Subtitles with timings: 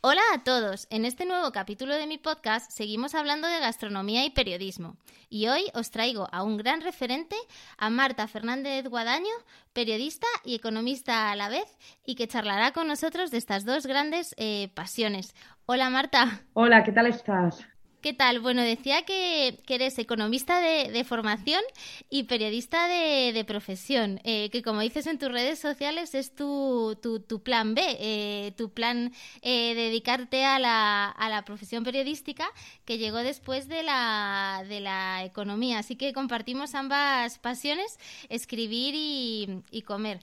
[0.00, 4.30] Hola a todos, en este nuevo capítulo de mi podcast seguimos hablando de gastronomía y
[4.30, 4.96] periodismo
[5.28, 7.34] y hoy os traigo a un gran referente,
[7.78, 9.34] a Marta Fernández Guadaño,
[9.72, 11.66] periodista y economista a la vez
[12.06, 15.34] y que charlará con nosotros de estas dos grandes eh, pasiones.
[15.66, 16.42] Hola Marta.
[16.52, 17.66] Hola, ¿qué tal estás?
[18.00, 18.38] ¿Qué tal?
[18.38, 21.60] Bueno, decía que, eres economista de, formación
[22.08, 27.42] y periodista de, profesión, eh, que como dices en tus redes sociales es tu, tu,
[27.42, 32.48] plan B, eh, tu plan eh, dedicarte a la, a la, profesión periodística
[32.84, 35.80] que llegó después de la, de la economía.
[35.80, 40.20] Así que compartimos ambas pasiones, escribir y comer.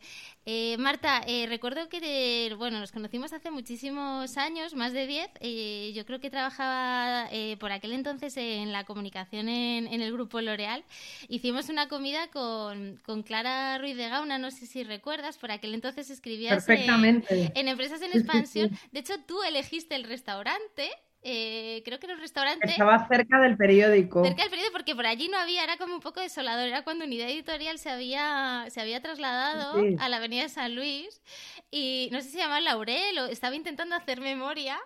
[0.48, 5.30] Eh, Marta, eh, recuerdo que bueno, nos conocimos hace muchísimos años, más de 10.
[5.40, 7.30] Eh, yo creo que trabajaba
[7.60, 10.84] por aquel entonces en la comunicación en, el grupo L'Oreal.
[11.30, 16.12] Hicimos una comida con, Clara Ruiz de Gauna, no sé si recuerdas, por aquel entonces
[16.12, 18.70] escribías en, en Empresas en Expansión.
[18.92, 20.92] De hecho, tú elegiste el restaurante
[21.28, 22.68] eh, creo que era un restaurante.
[22.68, 24.24] Estaba cerca del periódico.
[24.24, 26.68] Cerca del periódico, porque por allí no había, era como un poco desolador.
[26.68, 31.24] Era cuando Unidad Editorial se había, se había trasladado a la Avenida de San Luis
[31.72, 34.78] y no sé si se llamaba Laurel o estaba intentando hacer memoria.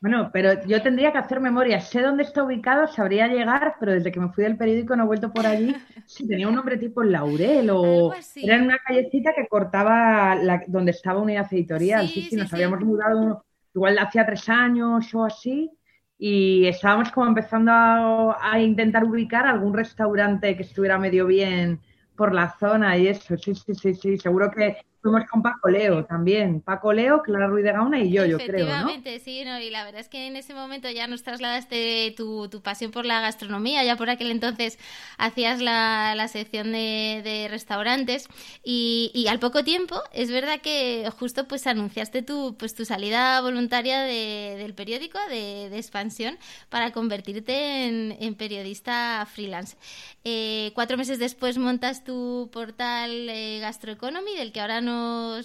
[0.00, 1.80] Bueno, pero yo tendría que hacer memoria.
[1.80, 5.06] Sé dónde está ubicado, sabría llegar, pero desde que me fui del periódico no he
[5.06, 5.76] vuelto por allí.
[6.06, 10.62] Sí, tenía un nombre tipo Laurel o era en una callecita que cortaba la...
[10.66, 12.06] donde estaba Unidad Editorial.
[12.08, 13.42] Sí, sí, nos habíamos mudado
[13.74, 15.70] igual hacía tres años o así,
[16.18, 21.80] y estábamos como empezando a, intentar ubicar algún restaurante que estuviera medio bien
[22.16, 26.06] por la zona y eso, sí, sí, sí, sí, seguro que Fuimos con Paco Leo
[26.06, 26.62] también.
[26.62, 28.66] Paco Leo, Clara Ruiz de Gauna y yo, yo creo.
[28.66, 32.48] Efectivamente, sí, no, y la verdad es que en ese momento ya nos trasladaste tu,
[32.48, 33.84] tu pasión por la gastronomía.
[33.84, 34.78] Ya por aquel entonces
[35.18, 38.28] hacías la, la sección de, de restaurantes.
[38.64, 43.42] Y, y, al poco tiempo, es verdad que justo pues anunciaste tu, pues, tu salida
[43.42, 46.38] voluntaria de, del periódico de, expansión
[46.70, 49.76] para convertirte en, en periodista freelance.
[50.24, 54.93] Eh, cuatro meses después montas tu portal eh, Gastroeconomy, del que ahora no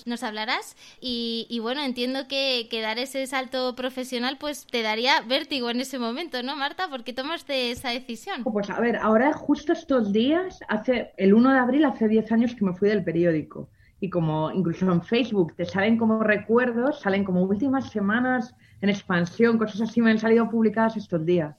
[0.06, 0.76] nos, hablarás.
[1.02, 6.42] Y, bueno, entiendo que, dar ese salto profesional pues te daría vértigo en ese momento,
[6.44, 6.88] ¿no, Marta?
[6.90, 8.44] ¿Por qué tomaste esa decisión?
[8.44, 12.56] Pues a ver, ahora justo estos días, hace el 1 de abril, hace 10 años
[12.56, 13.70] que me fui del periódico.
[14.00, 19.58] Y como incluso en Facebook te salen como recuerdos, salen como últimas semanas en expansión,
[19.58, 21.56] cosas así me han salido publicadas estos días.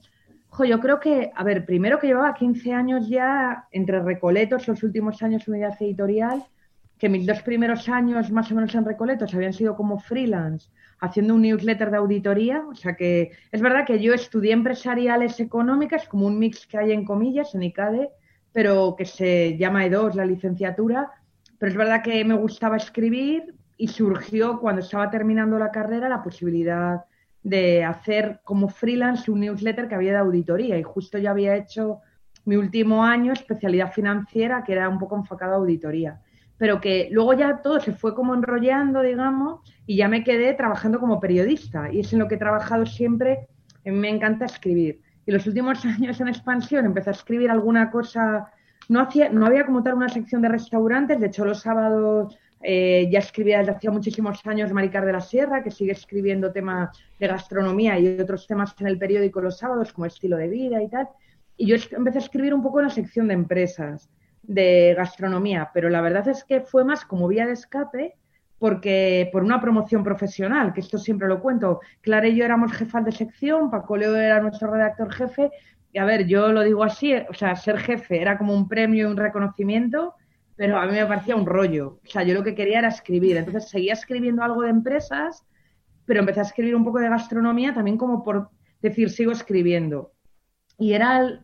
[0.49, 4.83] Jo, yo creo que, a ver, primero que llevaba 15 años ya entre recoletos, los
[4.83, 6.43] últimos años unidad editorial,
[7.01, 10.69] que mis dos primeros años más o menos en Recoletos habían sido como freelance,
[10.99, 12.63] haciendo un newsletter de auditoría.
[12.69, 16.91] O sea que es verdad que yo estudié empresariales económicas, como un mix que hay
[16.91, 18.11] en comillas en ICADE,
[18.53, 21.09] pero que se llama E2 la licenciatura.
[21.57, 26.21] Pero es verdad que me gustaba escribir y surgió cuando estaba terminando la carrera la
[26.21, 27.05] posibilidad
[27.41, 30.77] de hacer como freelance un newsletter que había de auditoría.
[30.77, 32.01] Y justo ya había hecho
[32.45, 36.21] mi último año especialidad financiera, que era un poco enfocado a auditoría
[36.61, 40.99] pero que luego ya todo se fue como enrollando, digamos, y ya me quedé trabajando
[40.99, 41.91] como periodista.
[41.91, 43.47] Y es en lo que he trabajado siempre.
[43.83, 45.01] me encanta escribir.
[45.25, 48.51] Y los últimos años en expansión empecé a escribir alguna cosa.
[48.89, 51.19] No, hacía, no había como tal una sección de restaurantes.
[51.19, 55.63] De hecho, los sábados eh, ya escribía desde hacía muchísimos años Maricar de la Sierra,
[55.63, 60.05] que sigue escribiendo temas de gastronomía y otros temas en el periódico los sábados, como
[60.05, 61.09] estilo de vida y tal.
[61.57, 64.11] Y yo empecé a escribir un poco en la sección de empresas
[64.43, 68.15] de gastronomía, pero la verdad es que fue más como vía de escape
[68.57, 71.79] porque por una promoción profesional, que esto siempre lo cuento.
[71.99, 75.49] Clara y yo éramos jefas de sección, Paco Leo era nuestro redactor jefe,
[75.93, 79.07] y a ver, yo lo digo así, o sea, ser jefe era como un premio
[79.07, 80.13] y un reconocimiento,
[80.55, 81.99] pero a mí me parecía un rollo.
[82.05, 83.35] O sea, yo lo que quería era escribir.
[83.35, 85.43] Entonces seguía escribiendo algo de empresas,
[86.05, 88.49] pero empecé a escribir un poco de gastronomía también como por
[88.81, 90.13] decir, sigo escribiendo.
[90.77, 91.43] Y era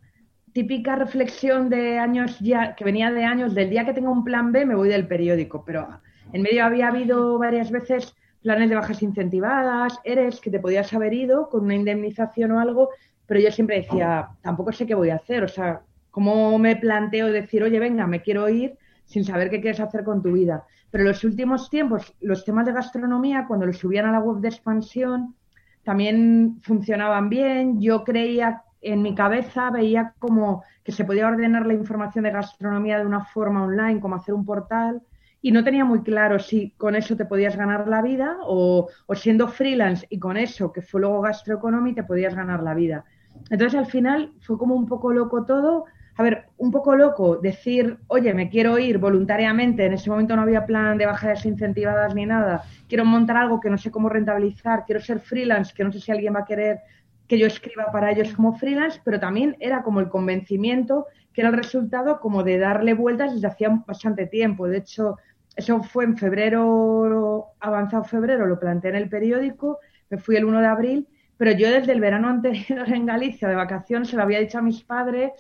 [0.54, 4.52] típica reflexión de años ya, que venía de años, del día que tengo un plan
[4.52, 5.88] B me voy del periódico, pero
[6.34, 11.14] en medio había habido varias veces planes de bajas incentivadas, eres que te podías haber
[11.14, 12.90] ido con una indemnización o algo,
[13.26, 17.28] pero yo siempre decía, tampoco sé qué voy a hacer, o sea, ¿cómo me planteo
[17.28, 20.66] decir, oye, venga, me quiero ir sin saber qué quieres hacer con tu vida?
[20.90, 24.40] Pero en los últimos tiempos, los temas de gastronomía, cuando los subían a la web
[24.40, 25.36] de expansión,
[25.84, 27.80] también funcionaban bien.
[27.80, 33.00] Yo creía, en mi cabeza, veía como que se podía ordenar la información de gastronomía
[33.00, 35.02] de una forma online, como hacer un portal
[35.42, 39.48] y no tenía muy claro si con eso te podías ganar la vida o, siendo
[39.48, 43.06] freelance y con eso, que fue luego gastroeconomy, te podías ganar la vida.
[43.50, 45.86] Entonces al final fue como un poco loco todo.
[46.16, 50.42] A ver, un poco loco decir, oye, me quiero ir voluntariamente, en ese momento no
[50.42, 54.84] había plan de bajas incentivadas ni nada, quiero montar algo que no sé cómo rentabilizar,
[54.84, 56.80] quiero ser freelance, que no sé si alguien va a querer
[57.28, 61.50] que yo escriba para ellos como freelance, pero también era como el convencimiento que era
[61.50, 64.68] el resultado como de darle vueltas desde hacía bastante tiempo.
[64.68, 65.18] De hecho,
[65.56, 69.80] eso fue en febrero, avanzado febrero, lo planteé en el periódico,
[70.10, 71.08] me fui el 1 de abril,
[71.38, 74.64] pero yo desde el verano anterior en Galicia, de vacaciones, se lo había dicho a
[74.64, 75.32] mis padres,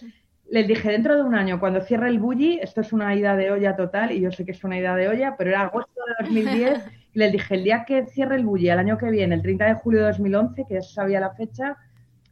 [0.49, 3.51] les dije, dentro de un año, cuando cierre el bully, esto es una ida de
[3.51, 6.25] olla total, y yo sé que es una ida de olla, pero era agosto de
[6.25, 9.41] 2010, y les dije, el día que cierre el bully, el año que viene, el
[9.41, 11.75] 30 de julio de 2011, que ya se sabía la fecha,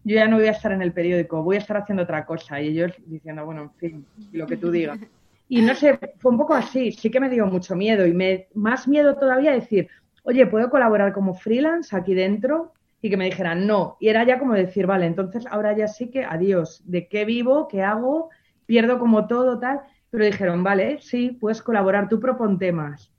[0.03, 2.61] yo ya no voy a estar en el periódico, voy a estar haciendo otra cosa.
[2.61, 4.99] Y ellos diciendo, bueno, en fin, lo que tú digas.
[5.47, 8.47] Y no sé, fue un poco así, sí que me dio mucho miedo y me,
[8.55, 9.89] más miedo todavía decir,
[10.23, 12.73] oye, ¿puedo colaborar como freelance aquí dentro?
[12.99, 13.95] Y que me dijeran no.
[13.99, 17.67] Y era ya como decir, vale, entonces ahora ya sí que adiós, ¿de qué vivo?
[17.67, 18.31] ¿Qué hago?
[18.65, 19.81] Pierdo como todo, tal.
[20.09, 23.13] Pero dijeron, vale, sí, puedes colaborar, tú propon temas.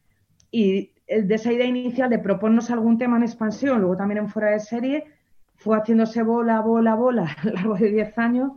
[0.51, 4.51] Y de esa idea inicial de proponnos algún tema en expansión, luego también en fuera
[4.51, 5.05] de serie,
[5.57, 8.53] fue haciéndose bola, bola, bola a lo largo de 10 años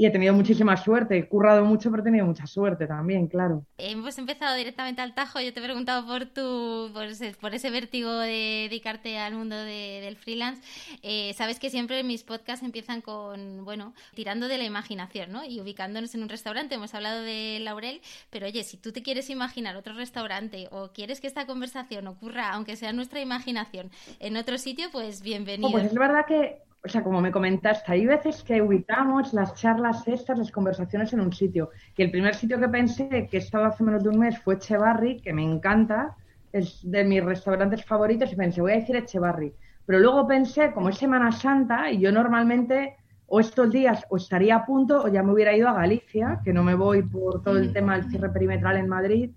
[0.00, 1.18] y he tenido muchísima suerte.
[1.18, 3.66] He currado mucho, pero he tenido mucha suerte también, claro.
[3.76, 5.40] Hemos empezado directamente al tajo.
[5.40, 9.56] Yo te he preguntado por tu, por ese, por ese vértigo de dedicarte al mundo
[9.56, 10.62] del freelance.
[11.02, 15.44] Eh, sabes que siempre mis podcasts empiezan con, bueno, tirando de la imaginación, ¿no?
[15.44, 16.76] Y ubicándonos en un restaurante.
[16.76, 18.00] Hemos hablado de Laurel,
[18.30, 22.52] pero oye, si tú te quieres imaginar otro restaurante o quieres que esta conversación ocurra,
[22.52, 25.68] aunque sea nuestra imaginación, en otro sitio, pues bienvenido.
[25.68, 29.54] Oh, pues es verdad que o sea, como me comentaste, hay veces que ubicamos las
[29.54, 31.70] charlas estas, las conversaciones en un sitio.
[31.96, 35.20] Y el primer sitio que pensé, que estaba hace menos de un mes, fue Echevarri,
[35.20, 36.16] que me encanta,
[36.52, 39.52] es de mis restaurantes favoritos, y pensé, voy a decir Echevarri.
[39.84, 44.56] Pero luego pensé, como es Semana Santa, y yo normalmente o estos días o estaría
[44.56, 47.58] a punto o ya me hubiera ido a Galicia, que no me voy por todo
[47.58, 49.30] el tema del cierre perimetral en Madrid.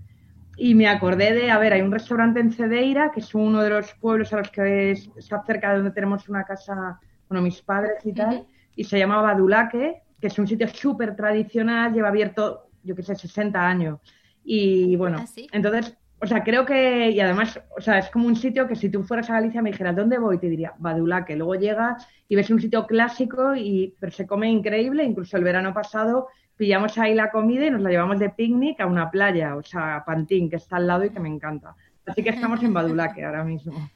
[0.58, 3.70] Y me acordé de, a ver, hay un restaurante en Cedeira, que es uno de
[3.70, 7.00] los pueblos a los que está cerca de donde tenemos una casa
[7.30, 11.94] bueno, mis padres y tal, y se llamaba Badulaque, que es un sitio súper tradicional,
[11.94, 14.00] lleva abierto, yo qué sé, 60 años.
[14.44, 18.36] Y bueno, ¿Ah, entonces, o sea, creo que, y además, o sea, es como un
[18.36, 20.38] sitio que si tú fueras a Galicia me dijeras, ¿dónde voy?
[20.38, 21.36] Te diría, Badulaque.
[21.36, 25.74] Luego llegas y ves un sitio clásico, y, pero se come increíble, incluso el verano
[25.74, 29.64] pasado pillamos ahí la comida y nos la llevamos de picnic a una playa, o
[29.64, 31.76] sea, Pantín, que está al lado y que me encanta.
[32.06, 33.90] Así que estamos en Badulaque ahora mismo.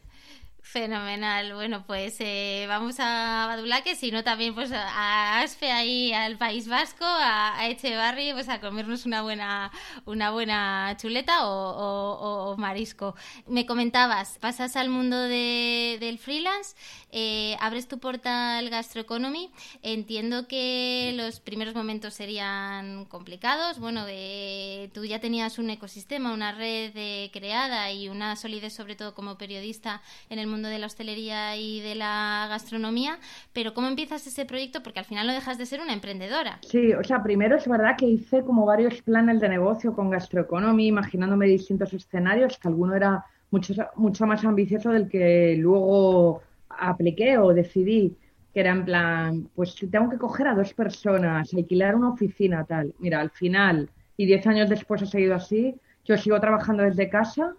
[0.70, 1.54] Fenomenal.
[1.54, 7.06] Bueno, pues eh, vamos a Badulaque, sino también pues a Asfe ahí al País Vasco,
[7.06, 9.72] a, a Echevarri, pues a comernos una buena
[10.06, 13.16] una buena chuleta o, marisco.
[13.48, 16.76] Me comentabas, pasas al mundo del freelance,
[17.12, 19.50] eh, abres tu portal Gastroeconomy.
[19.84, 23.80] Entiendo que los primeros momentos serían complicados.
[23.80, 29.14] Bueno, de, tú ya tenías un ecosistema, una red creada y una solidez sobre todo
[29.14, 33.20] como periodista en el mundo de la hostelería y de la gastronomía,
[33.54, 34.82] pero ¿cómo empiezas ese proyecto?
[34.82, 36.60] Porque al final no dejas de ser una emprendedora.
[36.62, 40.88] Sí, o sea, primero es verdad que hice como varios planes de negocio con Gastroeconomy,
[40.88, 47.54] imaginándome distintos escenarios, que alguno era mucho, mucho más ambicioso del que luego apliqué o
[47.54, 48.16] decidí
[48.54, 52.92] que era en plan, pues tengo que coger a dos personas, alquilar una oficina, tal.
[52.98, 53.88] Mira, al final,
[54.18, 57.54] y diez años después ha seguido así, yo sigo trabajando desde casa,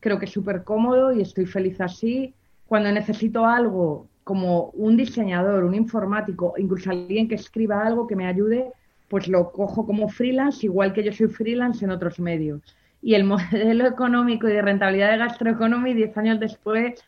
[0.00, 2.34] creo que es súper cómodo y estoy feliz así
[2.72, 8.26] cuando necesito algo como un diseñador, un informático, incluso alguien que escriba algo que me
[8.26, 8.72] ayude,
[9.10, 12.62] pues lo cojo como freelance, igual que yo soy freelance en otros medios.
[13.02, 17.04] Y el modelo económico y de rentabilidad de gastroeconomía, diez años después,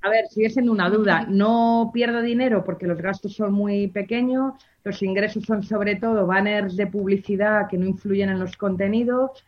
[0.00, 1.26] a ver, sigue siendo una duda.
[1.28, 6.76] No pierdo dinero porque los gastos son muy pequeños, los ingresos son sobre todo banners
[6.76, 9.44] de publicidad que no influyen en los contenidos,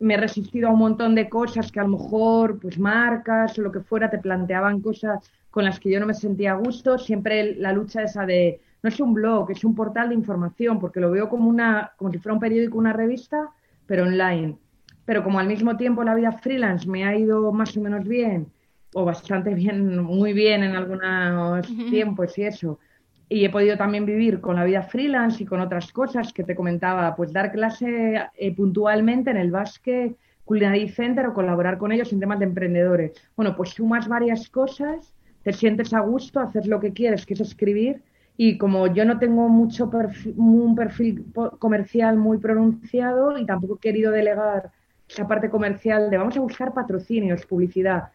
[0.00, 3.62] me he resistido a un montón de cosas que a lo mejor, pues marcas o
[3.62, 6.98] lo que fuera, te planteaban cosas con las que yo no me sentía a gusto.
[6.98, 11.00] Siempre la lucha esa de no es un blog, es un portal de información, porque
[11.00, 13.50] lo veo como una, como si fuera un periódico, una revista,
[13.86, 14.56] pero online.
[15.04, 18.46] Pero como al mismo tiempo la vida freelance me ha ido más o menos bien,
[18.94, 22.78] o bastante bien, muy bien en algunos tiempos y eso,
[23.30, 26.56] y he podido también vivir con la vida freelance y con otras cosas que te
[26.56, 32.12] comentaba, pues dar clase eh, puntualmente en el Basque Culinary Center o colaborar con ellos
[32.12, 33.12] en temas de emprendedores.
[33.36, 37.40] Bueno, pues sumas varias cosas, te sientes a gusto, haces lo que quieres, que es
[37.40, 38.02] escribir,
[38.36, 39.88] y como yo no tengo mucho
[40.36, 41.24] un perfil
[41.60, 44.72] comercial muy pronunciado y tampoco he querido delegar
[45.08, 48.10] esa parte comercial de vamos a buscar patrocinios, publicidad,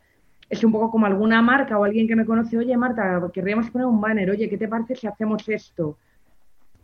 [0.50, 3.88] es un poco como alguna marca o alguien que me conoce, oye Marta, querríamos poner
[3.88, 5.98] un banner, oye, ¿qué te parece si hacemos esto?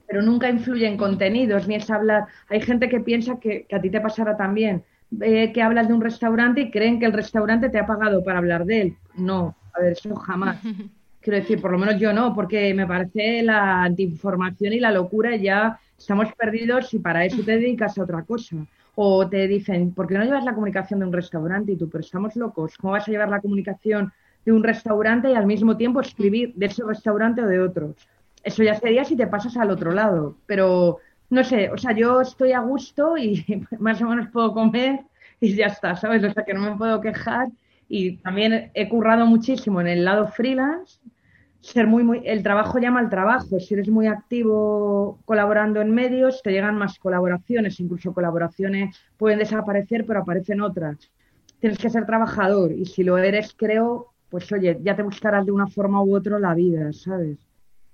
[0.08, 2.25] Pero nunca influye en contenidos, ni es hablar.
[2.50, 4.84] Hay gente que piensa que, a ti te pasará también,
[5.22, 8.39] eh, que hablas de un restaurante y creen que el restaurante te ha pagado para
[8.39, 8.98] hablar de él.
[9.15, 10.60] No, a ver, eso jamás.
[11.22, 15.36] Quiero decir, por lo menos yo no, porque me parece la antiinformación y la locura
[15.36, 18.58] ya estamos perdidos y para eso te dedicas a otra cosa.
[19.03, 21.72] O te dicen, ¿por qué no llevas la comunicación de un restaurante?
[21.72, 22.77] Y tú, pero estamos locos.
[22.77, 24.13] ¿Cómo vas a llevar la comunicación
[24.46, 27.96] de un restaurante y al mismo tiempo escribir de ese restaurante o de otro?
[28.43, 30.38] Eso ya sería si te pasas al otro lado.
[30.46, 31.00] Pero
[31.31, 33.43] no sé, o sea, yo estoy a gusto y
[33.79, 35.00] más o menos puedo comer
[35.39, 36.24] y ya está, ¿sabes?
[36.24, 37.48] O sea, que no me puedo quejar.
[37.89, 41.00] Y también he currado muchísimo en el lado freelance
[41.62, 43.60] ser muy, muy, el trabajo llama al trabajo.
[43.60, 50.06] Si eres muy activo colaborando en medios, te llegan más colaboraciones, incluso colaboraciones pueden desaparecer,
[50.06, 50.98] pero aparecen otras.
[51.60, 55.51] Tienes que ser trabajador y si lo eres, creo, pues oye, ya te buscarás de
[55.51, 57.38] una forma u otra la vida, ¿sabes?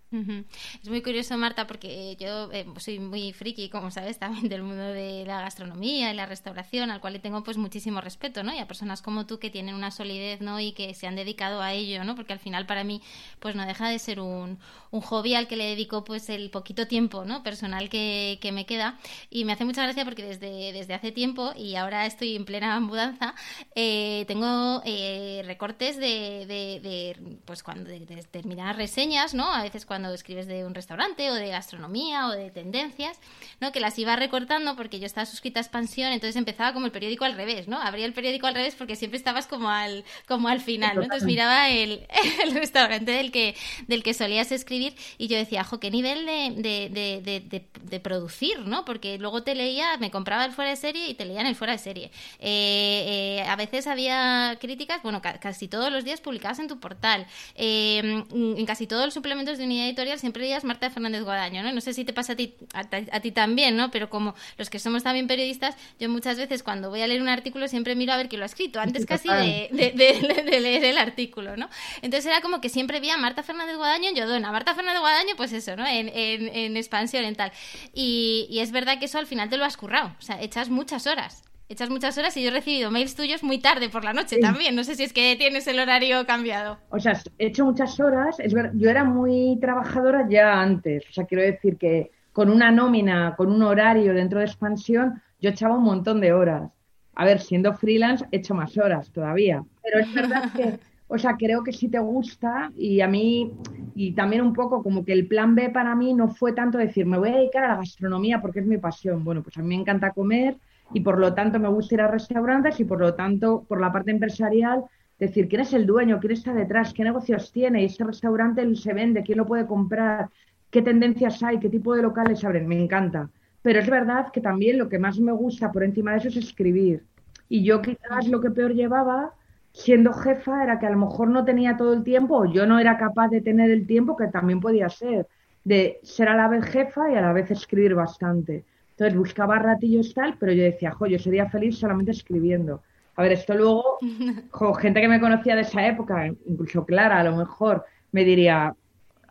[0.10, 4.84] Es muy curioso, Marta, porque yo eh, soy muy friki, como sabes, también del mundo
[4.84, 8.54] de la gastronomía y la restauración, al cual le tengo pues muchísimo respeto, ¿no?
[8.54, 10.60] Y a personas como tú que tienen una solidez, ¿no?
[10.62, 12.16] Y que se han dedicado a ello, ¿no?
[12.16, 13.02] Porque al final para mí
[13.40, 14.60] pues no deja de ser un,
[14.92, 17.44] un hobby al que le dedico pues el poquito tiempo, ¿no?
[17.44, 18.98] Personal que, que me queda.
[19.30, 22.80] Y me hace mucha gracia porque desde, desde hace tiempo, y ahora estoy en plena
[22.80, 23.36] mudanza,
[23.76, 29.52] eh, tengo eh, recortes de, de, pues cuando de, determinadas reseñas, ¿no?
[29.52, 33.18] A veces cuando cuando escribes de un restaurante o de gastronomía o de tendencias,
[33.60, 33.72] ¿no?
[33.72, 37.26] Que las iba recortando porque yo estaba suscrita a Expansión, entonces empezaba como el periódico
[37.26, 37.82] al revés, ¿no?
[37.82, 41.02] Abría el periódico al revés porque siempre estabas como al, como al final, ¿no?
[41.02, 42.06] Entonces miraba el,
[42.44, 43.56] el restaurante del que,
[43.88, 48.60] del que solías escribir y yo decía, jo, qué nivel de, de, de, de, producir,
[48.60, 48.86] ¿no?
[48.86, 51.74] Porque luego te leía, me compraba el fuera de serie y te leían el fuera
[51.74, 52.12] de serie.
[52.38, 57.26] Eh, eh, a veces había críticas, bueno, casi todos los días publicadas en tu portal.
[57.56, 61.72] Eh, en casi todos los suplementos de unidad editorial siempre leías Marta Fernández Guadaño, ¿no?
[61.72, 63.92] No sé si te pasa a ti, a, ti también, ¿no?
[63.92, 67.30] Pero como los que somos también periodistas, yo muchas veces cuando voy a leer un
[67.30, 71.58] artículo siempre miro a ver quién lo ha escrito, antes casi de, leer el artículo,
[71.58, 71.70] ¿no?
[72.02, 75.36] Entonces era como que siempre vi a Marta Fernández Guadaño en Yodona, Marta Fernández Guadaño,
[75.36, 75.86] pues eso, ¿no?
[75.86, 77.52] En, en, expansión, en tal.
[77.94, 80.70] Y, y es verdad que eso al final te lo has currado, o sea, echas
[80.70, 84.14] muchas horas echas muchas horas y yo he recibido mails tuyos muy tarde por la
[84.14, 84.76] noche también.
[84.76, 86.78] No sé si es que tienes el horario cambiado.
[86.90, 88.40] O sea, he hecho muchas horas.
[88.40, 91.04] Es yo era muy trabajadora ya antes.
[91.10, 95.50] O sea, quiero decir que con una nómina, con un horario dentro de expansión, yo
[95.50, 96.72] echaba un montón de horas.
[97.16, 99.64] A ver, siendo freelance, he hecho más horas todavía.
[99.84, 103.54] Pero es verdad que, o sea, creo que sí te gusta y a mí,
[103.96, 107.08] y también un poco como que el plan B para mí no fue tanto decir,
[107.08, 109.24] me voy a dedicar a la gastronomía porque es mi pasión.
[109.24, 110.58] Bueno, pues a mí me encanta comer
[110.94, 113.92] y por lo tanto me gusta ir a restaurantes y por lo tanto, por la
[113.92, 114.84] parte empresarial,
[115.20, 118.94] decir quién es el dueño, quién está detrás, qué negocios tiene, y ese restaurante se
[118.94, 120.30] vende, quién lo puede comprar,
[120.70, 123.30] qué tendencias hay, qué tipo de locales abren, me encanta.
[123.62, 126.38] Pero es verdad que también lo que más me gusta por encima de eso es
[126.38, 127.04] escribir.
[127.50, 129.34] Y yo quizás lo que peor llevaba
[129.72, 132.80] siendo jefa era que a lo mejor no tenía todo el tiempo o yo no
[132.80, 135.28] era capaz de tener el tiempo que también podía ser,
[135.64, 138.66] de ser a la vez jefa y a la vez escribir bastante.
[138.98, 142.82] Entonces buscaba ratillos tal, pero yo decía, jo, yo sería feliz solamente escribiendo.
[143.16, 144.00] A ver, esto luego,
[144.80, 148.74] gente que me conocía de esa época, incluso Clara a lo mejor, me diría,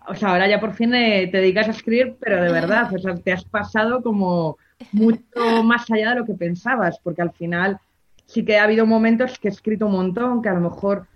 [0.06, 3.16] o sea, ahora ya por fin te dedicas a escribir, pero de verdad, o sea,
[3.16, 4.56] te has pasado como
[4.92, 5.24] mucho
[5.64, 7.80] más allá de lo que pensabas, porque al final
[8.26, 11.08] sí que ha habido momentos que he escrito un montón, que a lo mejor,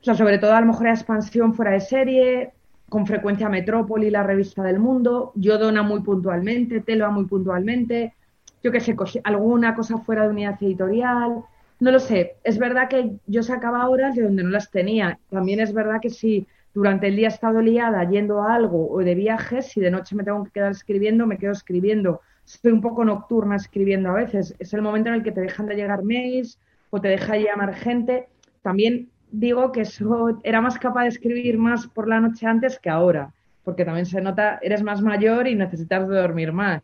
[0.00, 2.52] o sea, sobre todo a lo mejor era expansión fuera de serie,
[2.88, 8.14] con frecuencia Metrópoli, la revista del mundo, yo dona muy puntualmente, Telva muy puntualmente,
[8.62, 11.44] yo qué sé, alguna cosa fuera de unidad editorial,
[11.78, 12.36] no lo sé.
[12.42, 15.18] Es verdad que yo sacaba horas de donde no las tenía.
[15.30, 18.98] También es verdad que si durante el día he estado liada yendo a algo o
[19.00, 22.20] de viajes, si de noche me tengo que quedar escribiendo, me quedo escribiendo.
[22.46, 24.54] Estoy un poco nocturna escribiendo a veces.
[24.58, 26.58] Es el momento en el que te dejan de llegar mails
[26.90, 28.28] o te deja llamar gente.
[28.62, 32.90] También digo que eso era más capaz de escribir más por la noche antes que
[32.90, 33.32] ahora.
[33.64, 36.82] porque también se nota, eres más mayor y necesitas dormir más.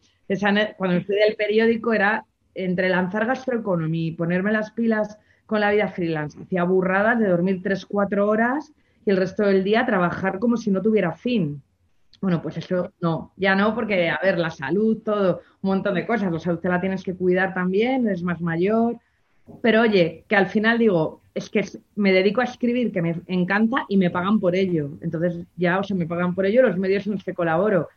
[0.77, 2.25] cuando me fui del periódico era
[2.57, 5.17] entre lanzar gastroeconomía y ponerme las pilas
[5.47, 6.37] con la vida freelance.
[6.43, 8.73] Hacía burradas de dormir 3, 4 horas
[9.07, 11.63] y el resto del día trabajar como si no tuviera fin.
[12.21, 16.07] Bueno, pues eso no, ya no, porque, a ver, la salud, todo, un montón de
[16.07, 16.33] cosas.
[16.33, 18.99] La salud te la tienes que cuidar también, eres más mayor.
[19.63, 21.65] Pero oye, que al final digo, es que
[21.97, 24.91] me dedico a escribir, que me encanta y me pagan por ello.
[25.01, 27.89] Entonces ya, o sea, me pagan por ello los medios en los que colaboro.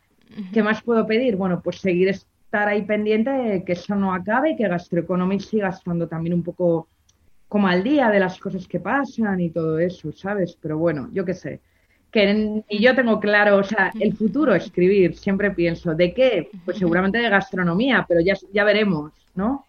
[0.52, 1.36] ¿Qué más puedo pedir?
[1.36, 5.68] Bueno, pues seguir estar ahí pendiente de que eso no acabe y que Gastroeconomics siga
[5.68, 6.88] estando también un poco
[7.48, 10.58] como al día de las cosas que pasan y todo eso, ¿sabes?
[10.60, 11.60] Pero bueno, yo qué sé.
[12.10, 16.48] Que y yo tengo claro, o sea, el futuro escribir, siempre pienso, ¿de qué?
[16.64, 19.64] Pues seguramente de gastronomía, pero ya, ya veremos, ¿no?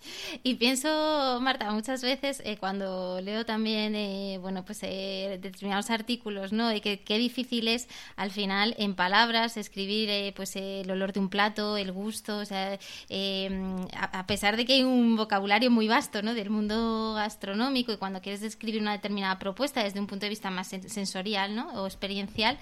[0.42, 6.52] Y pienso, Marta, muchas veces eh, cuando leo también, eh, bueno, pues eh, determinados artículos,
[6.52, 6.68] ¿no?
[6.68, 11.28] De que qué difícil es al final en palabras escribir, pues el olor de un
[11.28, 12.78] plato, el gusto, o sea,
[13.08, 16.34] em, a, pesar de que hay un vocabulario muy vasto, ¿no?
[16.34, 20.50] Del mundo gastronómico y cuando quieres describir una determinada propuesta desde un punto de vista
[20.50, 21.68] más sensorial, ¿no?
[21.82, 22.58] O experiencial,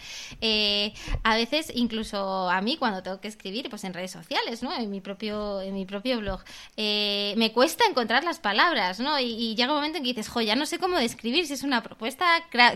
[1.23, 4.75] a veces incluso a mí cuando tengo que escribir, pues en redes sociales, ¿no?
[4.75, 6.40] En mi propio, en mi propio blog.
[6.76, 9.18] Eh, me cuesta encontrar las palabras, ¿no?
[9.18, 11.62] Y, llega un momento en que dices, jo, ya no sé cómo describir si es
[11.62, 12.26] una propuesta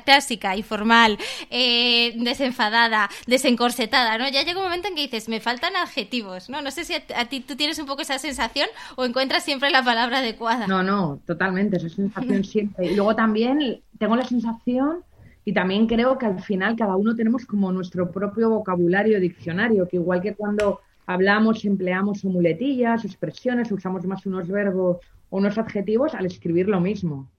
[0.05, 1.19] clásica y formal,
[1.51, 4.29] eh, desenfadada, desencorsetada, ¿no?
[4.29, 6.63] Ya llega un momento en que dices, me faltan adjetivos, ¿no?
[6.63, 9.83] No sé si a, ti tú tienes un poco esa sensación o encuentras siempre la
[9.83, 10.67] palabra adecuada.
[10.67, 12.87] No, no, totalmente, esa sensación siempre.
[12.87, 15.05] Y luego también tengo la sensación
[15.45, 19.97] y también creo que al final cada uno tenemos como nuestro propio vocabulario, diccionario, que
[19.97, 24.99] igual que cuando hablamos, empleamos muletillas, expresiones, usamos más unos verbos
[25.31, 27.31] o unos adjetivos al escribir lo mismo.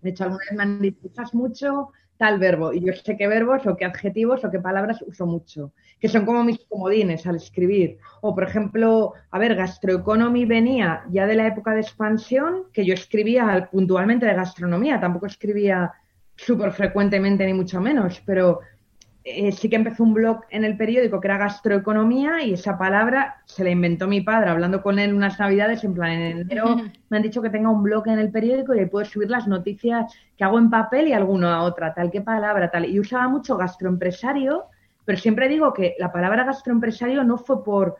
[0.00, 1.90] De hecho, alguna vez me han dicho, usas mucho
[2.20, 5.72] tal verbo, y yo sé qué verbos o qué adjetivos o qué palabras uso mucho,
[5.98, 7.96] que son como mis comodines al escribir.
[8.20, 12.92] O, por ejemplo, a ver, gastroeconomy venía ya de la época de expansión, que yo
[12.92, 15.92] escribía puntualmente de gastronomía, tampoco escribía
[16.36, 18.60] súper frecuentemente ni mucho menos, pero
[19.36, 23.42] eh, sí que empezó un blog en el periódico que era gastroeconomía y esa palabra
[23.44, 26.76] se la inventó mi padre hablando con él unas navidades en plan en enero
[27.08, 30.12] me han dicho que tenga un blog en el periódico y puedo subir las noticias
[30.36, 32.86] que hago en papel y alguno a otra, tal, qué palabra, tal.
[32.86, 34.64] Y usaba mucho gastroempresario,
[35.04, 37.96] pero siempre digo que la palabra gastroempresario no fue por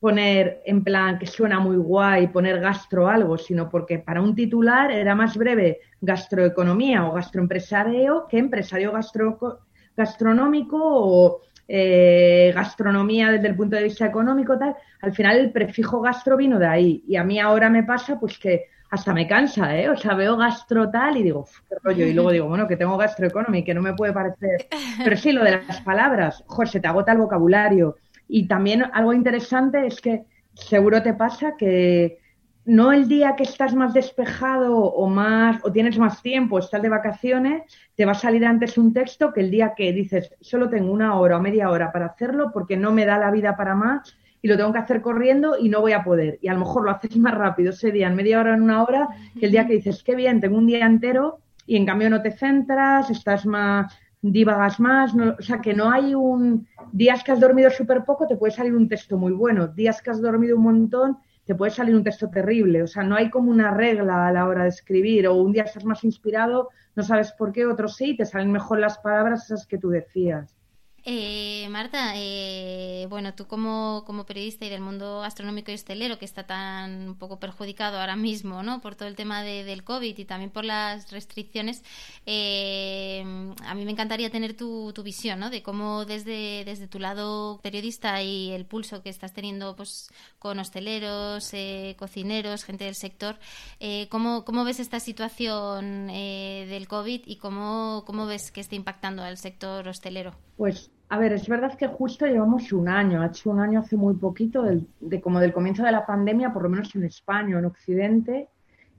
[0.00, 4.90] poner en plan que suena muy guay, poner gastro algo, sino porque para un titular
[4.90, 9.60] era más breve gastroeconomía o gastroempresario que empresario gastro
[9.96, 16.00] gastronómico o eh, gastronomía desde el punto de vista económico, tal, al final el prefijo
[16.00, 17.04] gastro vino de ahí.
[17.06, 19.88] Y a mí ahora me pasa pues que hasta me cansa, ¿eh?
[19.88, 22.06] O sea, veo gastro tal y digo, qué rollo.
[22.06, 24.66] Y luego digo, bueno, que tengo gastroeconomy, que no me puede parecer.
[25.02, 27.96] Pero sí, lo de las palabras, José, te agota el vocabulario.
[28.28, 32.18] Y también algo interesante es que seguro te pasa que
[32.64, 36.88] no el día que estás más despejado o más o tienes más tiempo, estás de
[36.88, 37.62] vacaciones,
[37.96, 41.18] te va a salir antes un texto que el día que dices solo tengo una
[41.18, 44.48] hora o media hora para hacerlo porque no me da la vida para más y
[44.48, 46.38] lo tengo que hacer corriendo y no voy a poder.
[46.42, 48.82] Y a lo mejor lo haces más rápido ese día, en media hora, en una
[48.82, 52.10] hora, que el día que dices, qué bien, tengo un día entero y en cambio
[52.10, 57.32] no te centras, estás más, divagas más, o sea que no hay un días que
[57.32, 60.56] has dormido súper poco, te puede salir un texto muy bueno, días que has dormido
[60.56, 62.82] un montón te puede salir un texto terrible.
[62.82, 65.26] O sea, no hay como una regla a la hora de escribir.
[65.28, 68.78] O un día estás más inspirado, no sabes por qué, otro sí, te salen mejor
[68.78, 70.56] las palabras esas que tú decías.
[71.04, 76.24] Eh, Marta, eh, bueno, tú como, como, periodista y del mundo gastronómico y hostelero, que
[76.24, 78.80] está tan un poco perjudicado ahora mismo, ¿no?
[78.80, 81.82] Por todo el tema de, del COVID y también por las restricciones,
[82.24, 83.24] eh,
[83.64, 85.50] a mí me encantaría tener tu, tu, visión, ¿no?
[85.50, 90.60] De cómo desde, desde tu lado periodista y el pulso que estás teniendo, pues, con
[90.60, 93.38] hosteleros, eh, cocineros, gente del sector,
[93.80, 98.76] eh, ¿cómo, ¿cómo, ves esta situación eh, del COVID y cómo, cómo ves que está
[98.76, 100.36] impactando al sector hostelero?
[100.56, 103.96] Pues a ver, es verdad que justo llevamos un año, ha hecho un año hace
[103.96, 107.66] muy poquito, de como del comienzo de la pandemia, por lo menos en España, en
[107.66, 108.48] Occidente.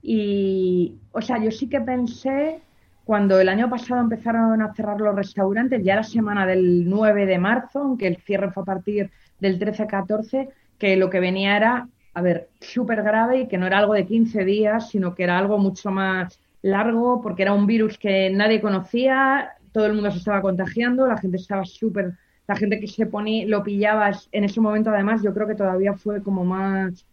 [0.04, 2.62] Y, o sea, yo sí que pensé,
[3.04, 7.40] cuando el año pasado empezaron a cerrar los restaurantes, ya la semana del 9 de
[7.40, 12.22] marzo, aunque el cierre fue a partir del 13-14, que lo que venía era, a
[12.22, 15.58] ver, súper grave y que no era algo de 15 días, sino que era algo
[15.58, 20.42] mucho más largo, porque era un virus que nadie conocía, todo el mundo se estaba
[20.42, 22.14] contagiando, la gente estaba súper,
[22.48, 25.94] la gente que se ponía, lo pillaba en ese momento además, yo creo que todavía
[25.94, 27.06] fue como más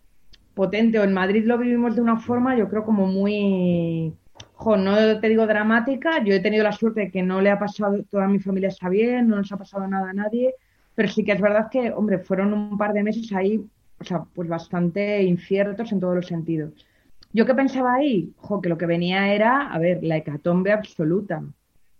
[0.55, 4.12] potente, o en Madrid lo vivimos de una forma, yo creo como muy,
[4.55, 7.59] jo, no te digo dramática, yo he tenido la suerte de que no le ha
[7.59, 10.55] pasado, toda mi familia está bien, no nos ha pasado nada a nadie,
[10.94, 13.64] pero sí que es verdad que, hombre, fueron un par de meses ahí,
[13.99, 16.87] o sea, pues bastante inciertos en todos los sentidos.
[17.33, 21.42] Yo que pensaba ahí, jo, que lo que venía era, a ver, la hecatombe absoluta.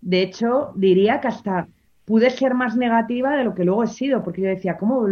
[0.01, 1.67] De hecho, diría que hasta
[2.05, 5.05] pude ser más negativa de lo que luego he sido, porque yo decía, ¿cómo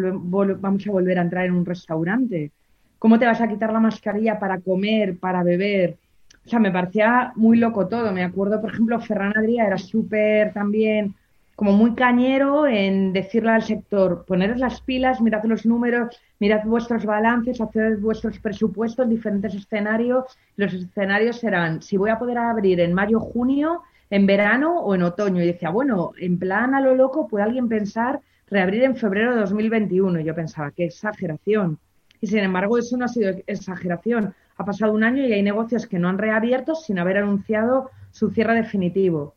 [0.60, 2.52] vamos a volver a entrar en un restaurante?
[2.98, 5.98] ¿Cómo te vas a quitar la mascarilla para comer, para beber?
[6.46, 8.12] O sea, me parecía muy loco todo.
[8.12, 11.16] Me acuerdo, por ejemplo, Ferran Adrià era súper también
[11.56, 17.06] como muy cañero en decirle al sector, poneros las pilas, mirad los números, mirad vuestros
[17.06, 20.24] balances, haced vuestros presupuestos, diferentes escenarios.
[20.56, 25.04] Los escenarios serán, si voy a poder abrir en mayo, junio, en verano o en
[25.04, 25.44] otoño.
[25.44, 29.42] Y decía, bueno, en plan a lo loco, puede alguien pensar reabrir en febrero de
[29.42, 30.20] 2021.
[30.20, 31.80] Y yo pensaba, qué exageración.
[32.22, 34.34] Y sin embargo, eso no ha sido exageración.
[34.58, 38.30] Ha pasado un año y hay negocios que no han reabierto sin haber anunciado su
[38.32, 39.36] cierre definitivo.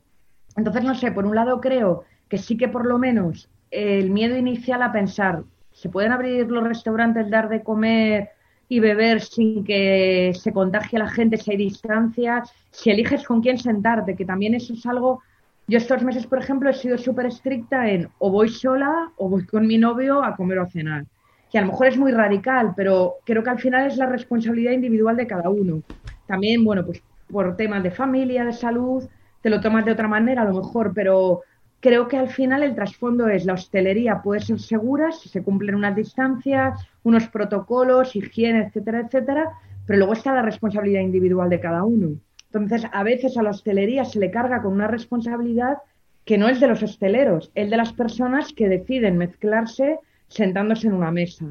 [0.56, 4.36] Entonces, no sé, por un lado creo que sí que por lo menos el miedo
[4.36, 8.30] inicial a pensar, ¿se pueden abrir los restaurantes, dar de comer
[8.68, 13.58] y beber sin que se contagie la gente, si hay distancia, si eliges con quién
[13.58, 15.22] sentarte, que también eso es algo...
[15.68, 19.46] Yo estos meses, por ejemplo, he sido súper estricta en o voy sola o voy
[19.46, 21.04] con mi novio a comer o a cenar,
[21.50, 24.72] que a lo mejor es muy radical, pero creo que al final es la responsabilidad
[24.72, 25.82] individual de cada uno.
[26.26, 29.08] También, bueno, pues por temas de familia, de salud,
[29.40, 31.42] te lo tomas de otra manera a lo mejor, pero
[31.82, 35.74] creo que al final el trasfondo es la hostelería puede ser segura si se cumplen
[35.74, 39.50] unas distancias, unos protocolos, higiene, etcétera, etcétera,
[39.84, 42.16] pero luego está la responsabilidad individual de cada uno.
[42.52, 45.78] Entonces, a veces a la hostelería se le carga con una responsabilidad
[46.24, 50.94] que no es de los hosteleros, es de las personas que deciden mezclarse sentándose en
[50.94, 51.46] una mesa.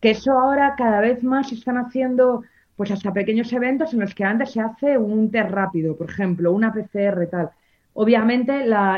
[0.00, 2.42] Que eso ahora cada vez más están haciendo
[2.74, 6.52] pues hasta pequeños eventos en los que antes se hace un test rápido, por ejemplo,
[6.52, 7.50] una PCR tal.
[8.00, 8.52] Obviamente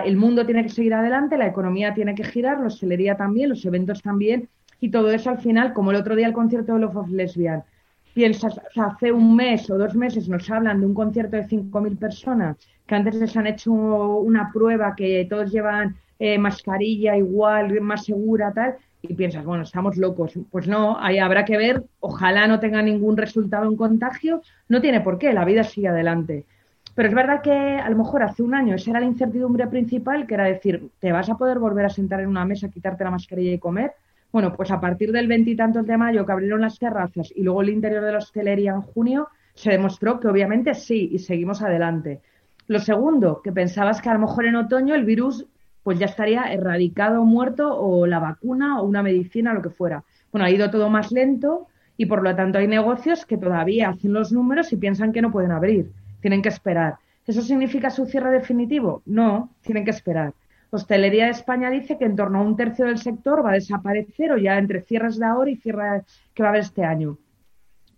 [0.04, 3.64] el mundo tiene que seguir adelante, la economía tiene que girar, la hostelería también, los
[3.64, 6.96] eventos también, y todo eso al final, como el otro día el concierto de Love
[6.96, 7.64] of Lesbian,
[8.12, 12.58] piensas, hace un mes o dos meses nos hablan de un concierto de 5.000 personas,
[12.86, 18.52] que antes les han hecho una prueba que todos llevan eh, mascarilla igual, más segura,
[18.52, 20.34] tal, y piensas, bueno, estamos locos.
[20.50, 25.00] Pues no, ahí habrá que ver, ojalá no tenga ningún resultado en contagio, no tiene
[25.00, 26.44] por qué, la vida sigue adelante.
[26.94, 30.26] Pero es verdad que a lo mejor hace un año esa era la incertidumbre principal,
[30.26, 33.10] que era decir, ¿te vas a poder volver a sentar en una mesa, quitarte la
[33.10, 33.92] mascarilla y comer?
[34.32, 37.70] Bueno, pues a partir del veintitantos de mayo que abrieron las terrazas y luego el
[37.70, 42.20] interior de la hostelería en junio, se demostró que obviamente sí y seguimos adelante.
[42.66, 45.46] Lo segundo, que pensabas que a lo mejor en otoño el virus
[45.82, 50.04] pues ya estaría erradicado muerto o la vacuna o una medicina, lo que fuera.
[50.30, 54.12] Bueno, ha ido todo más lento y por lo tanto hay negocios que todavía hacen
[54.12, 55.90] los números y piensan que no pueden abrir
[56.20, 56.96] tienen que esperar.
[57.26, 59.02] ¿Eso significa su cierre definitivo?
[59.06, 60.34] No, tienen que esperar.
[60.70, 64.32] Hostelería de España dice que en torno a un tercio del sector va a desaparecer
[64.32, 67.18] o ya entre cierres de ahora y cierres que va a haber este año.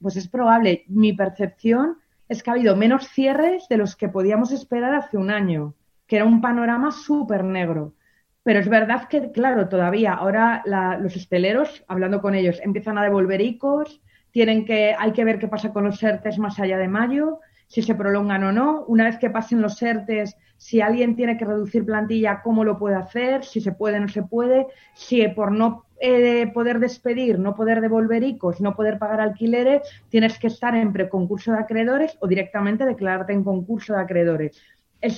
[0.00, 0.84] Pues es probable.
[0.88, 5.30] Mi percepción es que ha habido menos cierres de los que podíamos esperar hace un
[5.30, 5.74] año,
[6.06, 7.94] que era un panorama súper negro.
[8.42, 10.62] Pero es verdad que, claro, todavía ahora
[11.00, 15.46] los hosteleros, hablando con ellos, empiezan a devolver ICOs, tienen que, hay que ver qué
[15.46, 17.40] pasa con los ERTES más allá de mayo
[17.72, 18.84] si se prolongan o no.
[18.86, 22.96] Una vez que pasen los ERTES, si alguien tiene que reducir plantilla, cómo lo puede
[22.96, 27.54] hacer, si se puede o no se puede, si por no eh, poder despedir, no
[27.54, 29.80] poder devolver ICOs, no poder pagar alquileres,
[30.10, 34.60] tienes que estar en preconcurso de acreedores o directamente declararte en concurso de acreedores.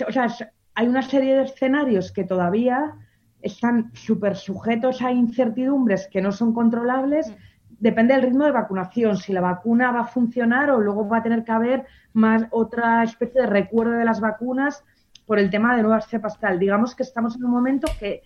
[0.07, 0.29] o sea,
[0.77, 2.95] hay una serie de escenarios que todavía
[3.43, 7.35] están súper sujetos a incertidumbres que no son controlables.
[7.79, 11.23] Depende del ritmo de vacunación, si la vacuna va a funcionar o luego va a
[11.23, 14.85] tener que haber más otra especie de recuerdo de las vacunas
[15.27, 16.59] por el tema de nuevas cepas tal.
[16.59, 18.23] Digamos que estamos en un momento que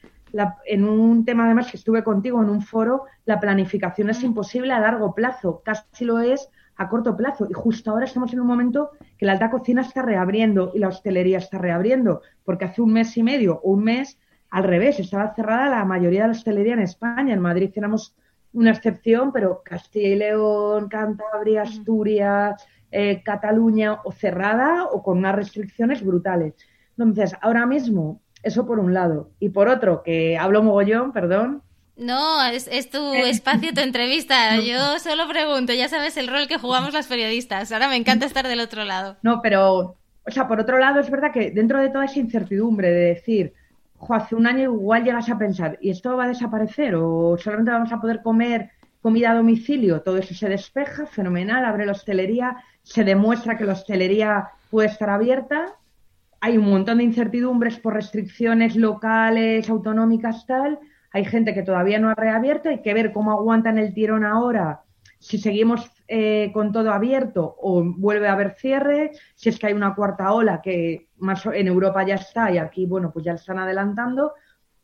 [0.67, 4.81] en un tema además que estuve contigo en un foro, la planificación es imposible a
[4.81, 7.47] largo plazo, casi lo es a corto plazo.
[7.49, 10.89] Y justo ahora estamos en un momento que la alta cocina está reabriendo y la
[10.89, 14.19] hostelería está reabriendo, porque hace un mes y medio o un mes
[14.51, 17.35] al revés, estaba cerrada la mayoría de la hostelería en España.
[17.35, 18.17] En Madrid tenemos
[18.53, 25.35] una excepción, pero Castilla y León, Cantabria, Asturias, eh, Cataluña, o cerrada o con unas
[25.35, 26.55] restricciones brutales.
[26.97, 29.31] Entonces, ahora mismo, eso por un lado.
[29.39, 31.63] Y por otro, que hablo mogollón, perdón.
[31.97, 34.57] No, es, tu espacio, tu entrevista.
[34.61, 37.73] Yo solo pregunto, ya sabes el rol que jugamos las periodistas.
[37.73, 39.17] Ahora me encanta estar del otro lado.
[39.23, 42.91] No, pero, o sea, por otro lado, es verdad que dentro de toda esa incertidumbre
[42.91, 43.53] de decir,
[44.11, 46.95] hace un año igual llegas a pensar, ¿y esto va a desaparecer?
[46.95, 50.03] ¿O solamente vamos a poder comer comida a domicilio?
[50.03, 55.11] Todo eso se despeja, fenomenal, abre la hostelería, se demuestra que la hostelería puede estar
[55.11, 55.75] abierta.
[56.41, 60.79] Hay un montón de incertidumbres por restricciones locales, autonómicas, tal.
[61.13, 62.69] Hay gente que todavía no ha reabierto.
[62.69, 64.83] Hay que ver cómo aguantan el tirón ahora.
[65.19, 69.13] Si seguimos eh, con todo abierto o vuelve a haber cierre.
[69.35, 72.87] Si es que hay una cuarta ola que más en Europa ya está y aquí,
[72.87, 74.33] bueno, pues ya están adelantando.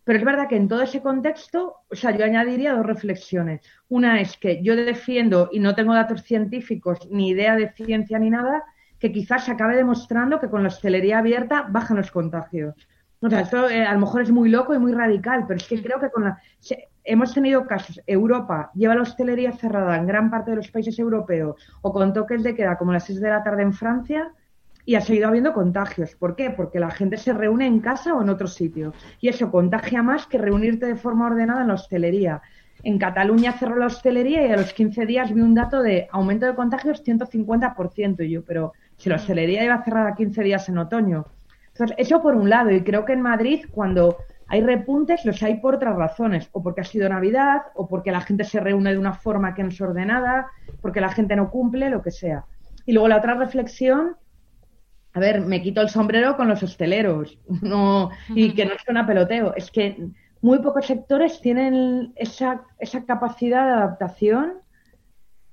[0.04, 3.62] Pero es verdad que en todo ese contexto, o sea, yo añadiría dos reflexiones.
[3.88, 8.28] Una es que yo defiendo, y no tengo datos científicos ni idea de ciencia ni
[8.28, 8.62] nada,
[8.98, 12.74] que quizás se acabe demostrando que con la hostelería abierta bajan los contagios.
[13.20, 15.66] O sea, esto eh, a lo mejor es muy loco y muy radical, pero es
[15.66, 16.38] que creo que con la...
[17.04, 21.56] hemos tenido casos, Europa lleva la hostelería cerrada en gran parte de los países europeos
[21.82, 24.32] o con toques de queda como las 6 de la tarde en Francia
[24.86, 26.14] y ha seguido habiendo contagios.
[26.14, 26.50] ¿Por qué?
[26.50, 30.26] Porque la gente se reúne en casa o en otro sitio y eso contagia más
[30.26, 32.42] que reunirte de forma ordenada en la hostelería.
[32.82, 36.46] En Cataluña cerró la hostelería y a los 15 días vi un dato de aumento
[36.46, 38.26] de contagios 150%.
[38.26, 41.24] Y yo, pero si la hostelería iba cerrada 15 días en otoño.
[41.68, 42.70] Entonces, eso por un lado.
[42.70, 46.48] Y creo que en Madrid, cuando hay repuntes, los hay por otras razones.
[46.52, 49.62] O porque ha sido Navidad, o porque la gente se reúne de una forma que
[49.62, 50.48] no es ordenada,
[50.80, 52.44] porque la gente no cumple, lo que sea.
[52.86, 54.16] Y luego la otra reflexión,
[55.12, 57.38] a ver, me quito el sombrero con los hosteleros.
[57.62, 59.54] No, y que no suena peloteo.
[59.54, 60.08] Es que
[60.42, 64.54] muy pocos sectores tienen esa, esa capacidad de adaptación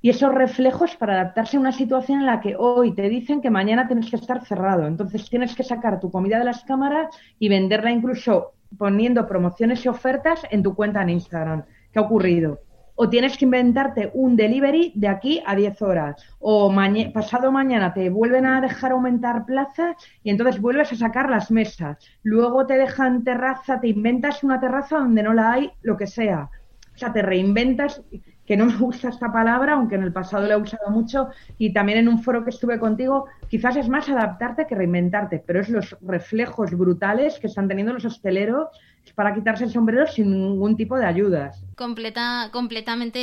[0.02, 3.52] y esos reflejos para adaptarse a una situación en la que hoy te dicen que
[3.52, 4.88] mañana tienes que estar cerrado.
[4.88, 9.90] Entonces tienes que sacar tu comida de las cámaras y venderla incluso poniendo promociones y
[9.90, 11.64] ofertas en tu cuenta en Instagram.
[11.92, 12.62] ¿Qué ha ocurrido?
[12.96, 16.24] O tienes que inventarte un delivery de aquí a 10 horas.
[16.40, 16.72] O
[17.14, 21.98] pasado mañana te vuelven a dejar aumentar plazas y entonces vuelves a sacar las mesas.
[22.24, 26.50] Luego te dejan terraza, te inventas una terraza donde no la hay, lo que sea.
[26.94, 28.04] O sea, te reinventas
[28.52, 31.72] que no me gusta esta palabra, aunque en el pasado la he usado mucho, y
[31.72, 35.70] también en un foro que estuve contigo, quizás es más adaptarte que reinventarte, pero es
[35.70, 38.68] los reflejos brutales que están teniendo los hosteleros
[39.16, 41.64] para quitarse el sombrero sin ningún tipo de ayudas.
[41.76, 43.20] Completa, completamente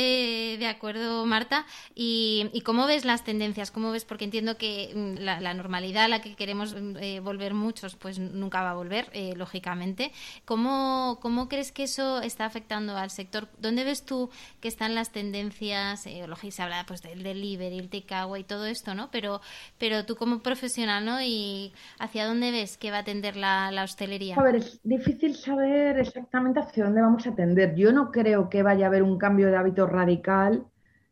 [0.59, 1.65] de acuerdo, Marta.
[1.95, 3.71] ¿Y, cómo ves las tendencias?
[3.71, 4.05] ¿Cómo ves?
[4.05, 8.19] Porque entiendo que mm, la, normalidad a la que queremos mm, eh, volver muchos, pues
[8.19, 10.11] nunca va a volver, eh, lógicamente.
[10.45, 13.47] ¿Cómo, ¿Cómo crees que eso está afectando al sector?
[13.59, 16.05] ¿Dónde ves tú que están las tendencias?
[16.05, 19.09] Eh, se habla pues, del delivery, el takeaway y todo esto, ¿no?
[19.11, 19.41] Pero,
[19.77, 21.21] pero tú como profesional, ¿no?
[21.21, 24.35] ¿Y hacia dónde ves que va a tender la, la hostelería?
[24.35, 27.75] A ver, es difícil saber exactamente hacia dónde vamos a tender.
[27.75, 30.65] Yo no creo que vaya a haber un cambio de hábito radical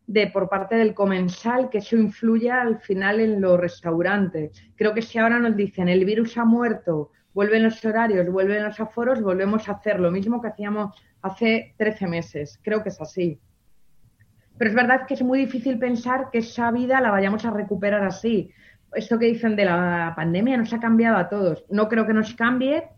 [0.08, 4.52] de por parte del comensal que eso influya al final en los restaurantes.
[4.76, 8.80] Creo que si ahora nos dicen el virus ha muerto, vuelven los horarios, vuelven los
[8.80, 12.60] aforos, volvemos a hacer lo mismo que hacíamos hace 13 meses.
[12.64, 13.40] Creo que es así.
[14.58, 18.04] Pero es verdad que es muy difícil pensar que esa vida la vayamos a recuperar
[18.04, 18.52] así.
[18.94, 21.66] Esto que dicen de la pandemia nos ha cambiado a todos.
[21.70, 22.90] No creo que nos cambie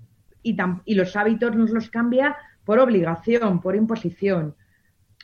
[0.43, 4.55] y, los hábitos nos los cambia por obligación, por imposición.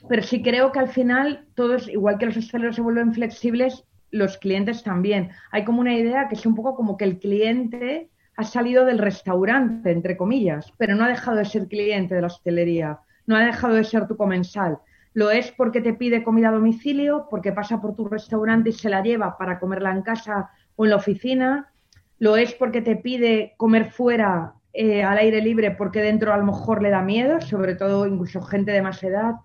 [0.08, 4.38] Pero sí creo que al final todos, igual que los hosteleros se vuelven flexibles, los
[4.38, 5.32] clientes también.
[5.52, 8.98] Hay como una idea que es un poco como que el cliente ha salido del
[8.98, 13.46] restaurante, entre comillas, pero no ha dejado de ser cliente de la hostelería, no ha
[13.46, 14.80] dejado de ser tu comensal.
[15.14, 18.90] Lo es porque te pide comida a domicilio, porque pasa por tu restaurante y se
[18.90, 21.72] la lleva para comerla en casa o en la oficina.
[22.20, 26.46] Lo es porque te pide comer fuera eh, al aire libre porque dentro a lo
[26.46, 29.36] mejor le da miedo, sobre todo incluso gente de más edad.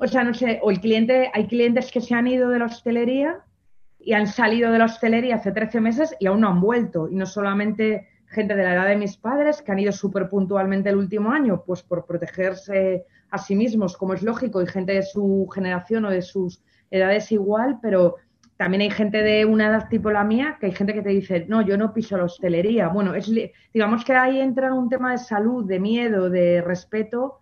[0.00, 2.64] O sea, no sé, o el cliente, hay clientes que se han ido de la
[2.64, 3.44] hostelería
[4.00, 7.08] y han salido de la hostelería hace 13 meses y aún no han vuelto.
[7.08, 10.90] Y no solamente gente de la edad de mis padres que han ido súper puntualmente
[10.90, 15.02] el último año, pues por protegerse a sí mismos, como es lógico, y gente de
[15.04, 18.16] su generación o de sus edades igual, pero
[18.62, 21.46] también hay gente de una edad tipo la mía, que hay gente que te dice,
[21.48, 22.86] no, yo no piso la hostelería.
[22.86, 23.28] Bueno, es,
[23.74, 27.40] digamos que ahí entra un tema de salud, de miedo, de respeto,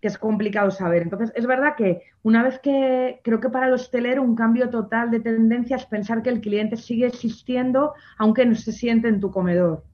[0.00, 1.02] que es complicado saber.
[1.02, 5.10] Entonces, es verdad que una vez que creo que para el hostelero un cambio total
[5.10, 9.30] de tendencia es pensar que el cliente sigue existiendo aunque no se siente en tu
[9.30, 9.84] comedor.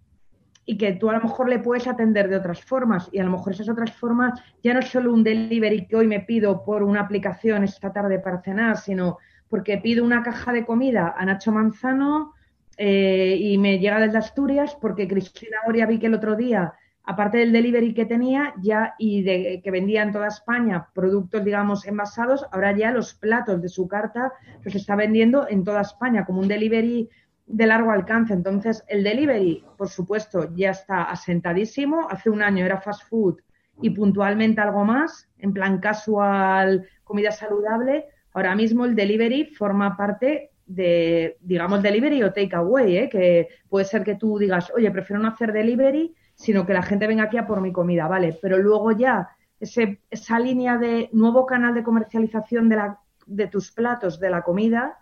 [0.64, 3.08] Y que tú a lo mejor le puedes atender de otras formas.
[3.10, 6.06] Y a lo mejor esas otras formas ya no es solo un delivery que hoy
[6.06, 10.64] me pido por una aplicación esta tarde para cenar, sino porque pido una caja de
[10.64, 12.34] comida a Nacho Manzano
[12.76, 17.38] eh, y me llega desde Asturias porque Cristina Oria vi que el otro día, aparte
[17.38, 22.46] del delivery que tenía ya y de que vendía en toda España productos, digamos, envasados,
[22.52, 24.32] ahora ya los platos de su carta
[24.62, 27.08] los está vendiendo en toda España como un delivery
[27.46, 28.34] de largo alcance.
[28.34, 32.06] Entonces, el delivery, por supuesto, ya está asentadísimo.
[32.10, 33.40] Hace un año era fast food
[33.80, 38.06] y puntualmente algo más, en plan casual, comida saludable
[38.38, 43.08] Ahora mismo el delivery forma parte de, digamos, delivery o takeaway, ¿eh?
[43.08, 47.08] que puede ser que tú digas, oye, prefiero no hacer delivery, sino que la gente
[47.08, 48.38] venga aquí a por mi comida, ¿vale?
[48.40, 53.72] Pero luego ya ese, esa línea de nuevo canal de comercialización de, la, de tus
[53.72, 54.98] platos, de la comida,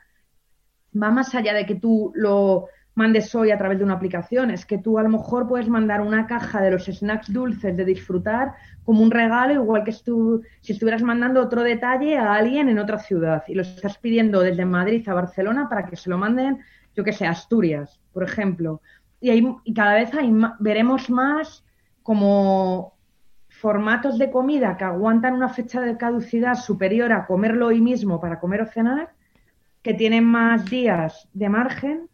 [0.95, 4.51] va más allá de que tú lo mandes hoy a través de una aplicación.
[4.51, 7.85] Es que tú a lo mejor puedes mandar una caja de los snacks dulces de
[7.85, 8.55] disfrutar
[8.85, 13.45] como un regalo, igual que si estuvieras mandando otro detalle a alguien en otra ciudad
[13.47, 16.61] y lo estás pidiendo desde Madrid a Barcelona para que se lo manden,
[16.97, 18.81] yo que sé, a Asturias, por ejemplo.
[19.21, 21.65] Y, y cada vez hay, veremos más
[22.03, 22.95] como
[23.51, 28.41] formatos de comida que aguantan una fecha de caducidad superior a comerlo hoy mismo para
[28.41, 29.11] comer o cenar,
[29.83, 32.09] que tienen más días de margen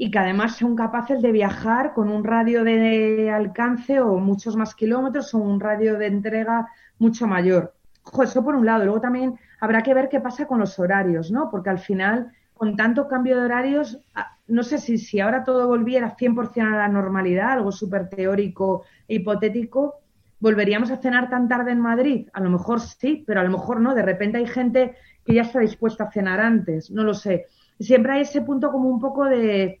[0.00, 4.76] y que además son capaces de viajar con un radio de alcance o muchos más
[4.76, 6.68] kilómetros o un radio de entrega
[7.00, 7.74] mucho mayor.
[8.22, 8.84] eso por un lado.
[8.84, 11.50] Luego también habrá que ver qué pasa con los horarios, ¿no?
[11.50, 15.66] Porque al final, con tanto cambio de horarios, ah, no sé si, si ahora todo
[15.66, 19.96] volviera 100% a la normalidad, algo súper teórico e hipotético,
[20.38, 22.28] ¿volveríamos a cenar tan tarde en Madrid?
[22.32, 23.96] A lo mejor sí, pero a lo mejor no.
[23.96, 24.94] De repente hay gente
[25.26, 27.46] que ya está dispuesta a cenar antes, no lo sé.
[27.80, 29.80] Siempre hay ese punto como un poco de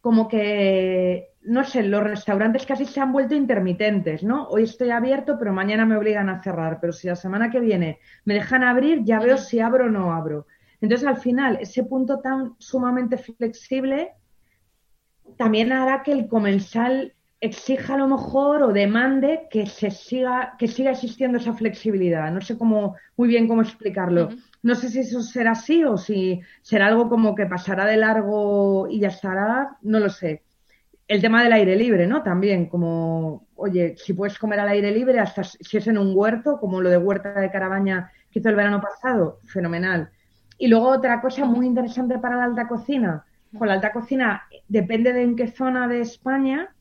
[0.00, 4.46] como que, no sé, los restaurantes casi se han vuelto intermitentes, ¿no?
[4.48, 6.78] Hoy estoy abierto, pero mañana me obligan a cerrar.
[6.80, 10.12] Pero si la semana que viene me dejan abrir, ya veo si abro o no
[10.12, 10.46] abro.
[10.80, 14.12] Entonces, al final, ese punto tan sumamente flexible
[15.36, 20.68] también hará que el comensal exija a lo mejor o demande que se siga, que
[20.68, 22.30] siga existiendo esa flexibilidad.
[22.30, 24.30] No sé cómo, muy bien cómo explicarlo.
[24.62, 28.88] No sé si eso será así o si será algo como que pasará de largo
[28.88, 30.42] y ya estará, no lo sé.
[31.08, 32.22] El tema del aire libre, ¿no?
[32.22, 36.58] También, como, oye, si puedes comer al aire libre, hasta si es en un huerto,
[36.60, 40.10] como lo de Huerta de Carabaña que hizo el verano pasado, fenomenal.
[40.58, 43.24] Y luego otra cosa muy interesante para la alta cocina.
[43.58, 46.74] Con la alta cocina, depende de en qué zona de España,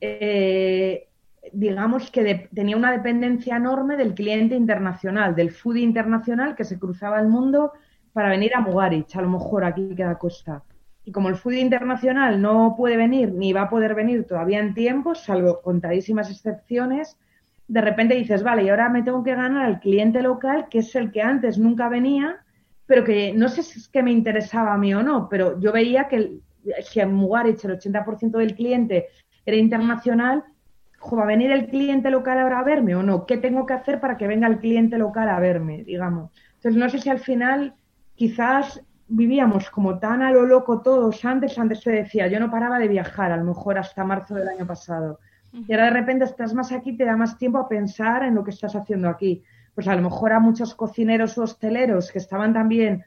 [0.00, 1.05] eh,
[1.52, 7.20] digamos que tenía una dependencia enorme del cliente internacional, del foodie internacional que se cruzaba
[7.20, 7.72] el mundo
[8.12, 10.62] para venir a Mugarich, a lo mejor aquí queda costa.
[11.04, 14.74] Y como el foodie internacional no puede venir ni va a poder venir todavía en
[14.74, 17.18] tiempo, salvo contadísimas excepciones,
[17.68, 20.94] de repente dices, vale, y ahora me tengo que ganar al cliente local, que es
[20.94, 22.38] el que antes nunca venía,
[22.86, 25.72] pero que no sé si es que me interesaba a mí o no, pero yo
[25.72, 26.40] veía que
[26.82, 29.08] si en Mugarich el 80% del cliente
[29.44, 30.44] era internacional,
[31.14, 33.26] ¿va a venir el cliente local ahora a verme o no?
[33.26, 36.32] ¿Qué tengo que hacer para que venga el cliente local a verme, digamos?
[36.56, 37.74] Entonces, no sé si al final
[38.16, 42.78] quizás vivíamos como tan a lo loco todos antes, antes se decía, yo no paraba
[42.78, 45.20] de viajar, a lo mejor hasta marzo del año pasado.
[45.52, 48.42] Y ahora de repente estás más aquí, te da más tiempo a pensar en lo
[48.42, 49.42] que estás haciendo aquí.
[49.74, 53.04] Pues a lo mejor a muchos cocineros o hosteleros que estaban también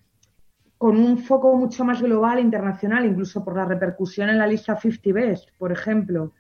[0.78, 5.12] con un foco mucho más global, internacional, incluso por la repercusión en la lista 50
[5.14, 6.32] Best, por ejemplo,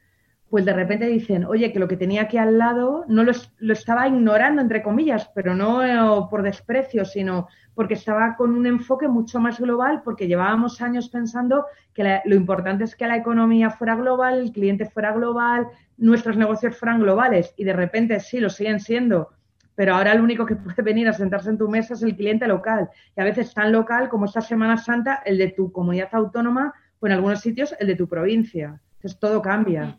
[0.49, 3.31] pues de repente dicen, oye, que lo que tenía aquí al lado no lo,
[3.71, 9.07] estaba ignorando, entre comillas, pero no eh, por desprecio, sino porque estaba con un enfoque
[9.07, 13.95] mucho más global, porque llevábamos años pensando que lo importante es que la economía fuera
[13.95, 18.79] global, el cliente fuera global, nuestros negocios fueran globales, y de repente sí, lo siguen
[18.79, 19.29] siendo,
[19.75, 22.47] pero ahora el único que puede venir a sentarse en tu mesa es el cliente
[22.47, 26.73] local, y a veces tan local como esta Semana Santa, el de tu comunidad autónoma,
[26.99, 28.81] o en algunos sitios el de tu provincia.
[28.95, 29.97] Entonces todo cambia.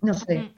[0.00, 0.57] No sé.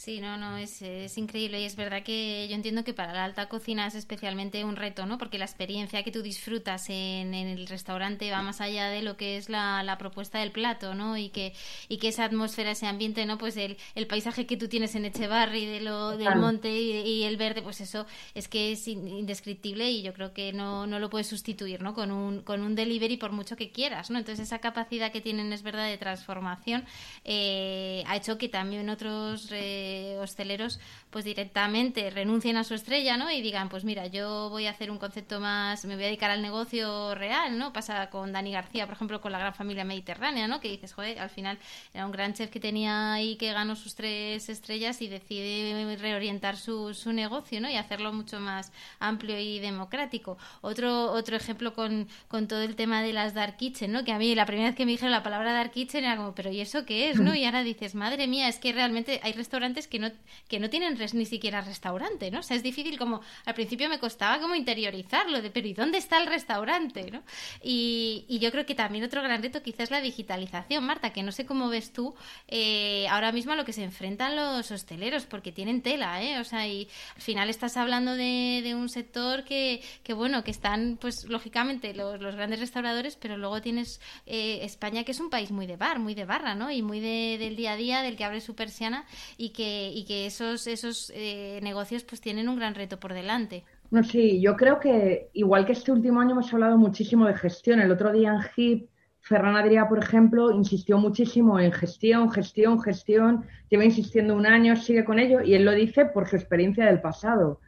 [0.00, 3.22] Sí, no, no, es, es, increíble y es verdad que yo entiendo que para la
[3.22, 5.18] alta cocina es especialmente un reto, ¿no?
[5.18, 9.36] Porque la experiencia que tú disfrutas en, el restaurante va más allá de lo que
[9.36, 11.18] es la, la, propuesta del plato, ¿no?
[11.18, 11.52] Y que,
[11.90, 13.36] y que esa atmósfera, ese ambiente, ¿no?
[13.36, 17.36] Pues el, el paisaje que tú tienes en Echevarri, de lo, del monte y, el
[17.36, 21.26] verde, pues eso es que es indescriptible y yo creo que no, no lo puedes
[21.26, 21.92] sustituir, ¿no?
[21.92, 24.18] Con un, con un delivery por mucho que quieras, ¿no?
[24.18, 26.86] Entonces esa capacidad que tienen es verdad de transformación
[27.26, 29.52] eh, ha hecho que también otros...
[29.52, 29.89] Eh,
[30.20, 33.30] hosteleros pues directamente renuncien a su estrella, ¿no?
[33.30, 36.30] Y digan, pues mira, yo voy a hacer un concepto más, me voy a dedicar
[36.30, 37.72] al negocio real, ¿no?
[37.72, 40.60] Pasa con Dani García, por ejemplo, con la gran familia mediterránea, ¿no?
[40.60, 41.58] Que dices, joder, al final
[41.94, 46.56] era un gran chef que tenía ahí que ganó sus tres estrellas y decide reorientar
[46.56, 47.68] su, su negocio, ¿no?
[47.70, 50.38] Y hacerlo mucho más amplio y democrático.
[50.60, 54.04] Otro, otro ejemplo con, con todo el tema de las Dark Kitchen, ¿no?
[54.04, 56.34] Que a mí la primera vez que me dijeron la palabra Dark Kitchen era como,
[56.34, 57.34] pero ¿y eso qué es, no?
[57.34, 60.10] Y ahora dices, madre mía, es que realmente hay restaurantes que no,
[60.48, 62.40] que no tienen ni siquiera restaurante, ¿no?
[62.40, 65.98] O sea, es difícil como, al principio me costaba como interiorizarlo, de, pero ¿y dónde
[65.98, 67.22] está el restaurante, ¿no?
[67.62, 71.32] Y, y yo creo que también otro gran reto quizás la digitalización, Marta, que no
[71.32, 72.14] sé cómo ves tú
[72.48, 76.38] eh, ahora mismo a lo que se enfrentan los hosteleros, porque tienen tela, ¿eh?
[76.40, 80.50] O sea, y al final estás hablando de, de un sector que, que, bueno, que
[80.50, 85.30] están, pues, lógicamente, los, los grandes restauradores, pero luego tienes eh, España, que es un
[85.30, 86.70] país muy de bar, muy de barra, ¿no?
[86.70, 89.04] Y muy de, del día a día, del que abre su persiana
[89.36, 93.64] y que, y que esos, esos eh, negocios pues tienen un gran reto por delante.
[93.90, 97.80] No, sí, yo creo que igual que este último año hemos hablado muchísimo de gestión.
[97.80, 98.88] El otro día en HIP,
[99.20, 103.44] Ferran Adrià, por ejemplo, insistió muchísimo en gestión, gestión, gestión.
[103.68, 107.00] Lleva insistiendo un año, sigue con ello y él lo dice por su experiencia del
[107.00, 107.60] pasado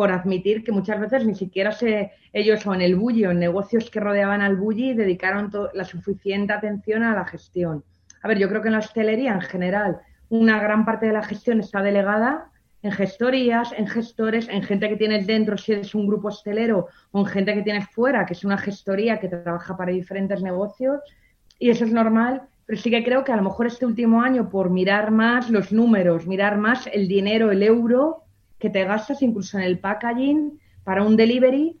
[0.00, 3.38] por admitir que muchas veces ni siquiera se, ellos o en el bulli o en
[3.38, 7.84] negocios que rodeaban al bulli dedicaron la suficiente atención a la gestión.
[8.22, 10.00] A ver, yo creo que en la hostelería en general
[10.30, 12.50] una gran parte de la gestión está delegada
[12.82, 17.20] en gestorías, en gestores, en gente que tienes dentro si eres un grupo hostelero o
[17.20, 21.00] en gente que tienes fuera, que es una gestoría que trabaja para diferentes negocios
[21.58, 24.48] y eso es normal, pero sí que creo que a lo mejor este último año
[24.48, 28.24] por mirar más los números, mirar más el dinero, el euro,
[28.58, 31.78] que te gastas incluso en el packaging para un delivery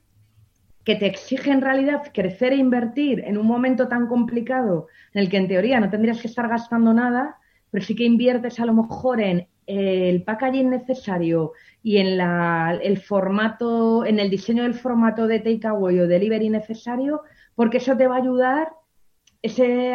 [0.84, 5.30] que te exige en realidad crecer e invertir en un momento tan complicado en el
[5.30, 7.36] que en teoría no tendrías que estar gastando nada,
[7.70, 11.52] pero sí que inviertes a lo mejor en el packaging necesario
[11.82, 17.22] y en la, el formato, en el diseño del formato de takeaway o delivery necesario,
[17.54, 18.68] porque eso te va a ayudar,
[19.42, 19.94] ese,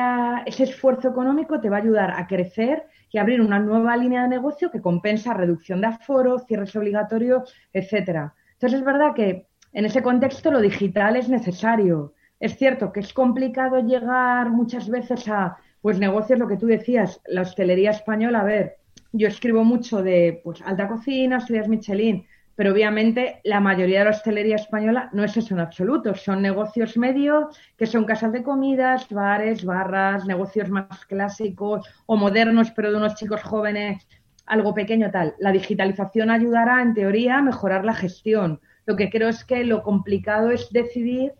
[0.57, 4.71] esfuerzo económico te va a ayudar a crecer y abrir una nueva línea de negocio
[4.71, 8.33] que compensa reducción de aforo, cierres obligatorios, etcétera.
[8.53, 12.13] Entonces es verdad que en ese contexto lo digital es necesario.
[12.39, 17.21] Es cierto que es complicado llegar muchas veces a pues negocios, lo que tú decías,
[17.27, 18.77] la hostelería española, a ver,
[19.11, 22.25] yo escribo mucho de pues alta cocina, estudias Michelin,
[22.55, 26.97] pero obviamente la mayoría de la hostelería española no es eso en absoluto, son negocios
[26.97, 32.97] medios que son casas de comidas, bares, barras, negocios más clásicos o modernos, pero de
[32.97, 34.07] unos chicos jóvenes,
[34.47, 35.35] algo pequeño tal.
[35.37, 38.59] La digitalización ayudará, en teoría, a mejorar la gestión.
[38.87, 41.33] Lo que creo es que lo complicado es decidir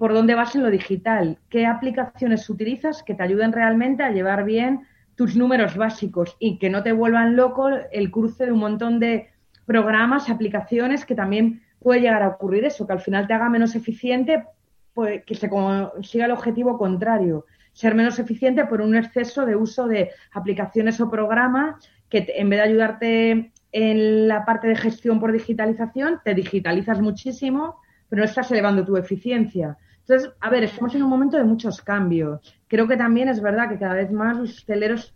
[0.00, 4.44] por dónde vas en lo digital, qué aplicaciones utilizas que te ayuden realmente a llevar
[4.44, 8.98] bien tus números básicos y que no te vuelvan loco el cruce de un montón
[8.98, 9.28] de
[9.66, 13.74] programas, aplicaciones que también puede llegar a ocurrir eso, que al final te haga menos
[13.74, 14.46] eficiente,
[14.94, 17.44] pues, que se consiga el objetivo contrario,
[17.74, 21.76] ser menos eficiente por un exceso de uso de aplicaciones o programas
[22.08, 27.76] que en vez de ayudarte en la parte de gestión por digitalización, te digitalizas muchísimo,
[28.08, 29.76] pero no estás elevando tu eficiencia.
[30.10, 32.40] Entonces, a ver, estamos en un momento de muchos cambios.
[32.66, 35.14] Creo que también es verdad que cada vez más los hosteleros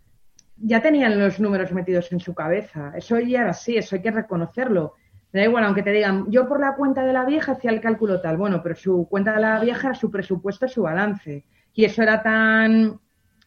[0.55, 2.93] ya tenían los números metidos en su cabeza.
[2.95, 4.93] Eso ya era así, eso hay que reconocerlo.
[5.33, 7.81] Me da igual, aunque te digan, yo por la cuenta de la vieja hacía el
[7.81, 8.37] cálculo tal.
[8.37, 11.43] Bueno, pero su cuenta de la vieja era su presupuesto, su balance.
[11.73, 12.97] Y eso era tan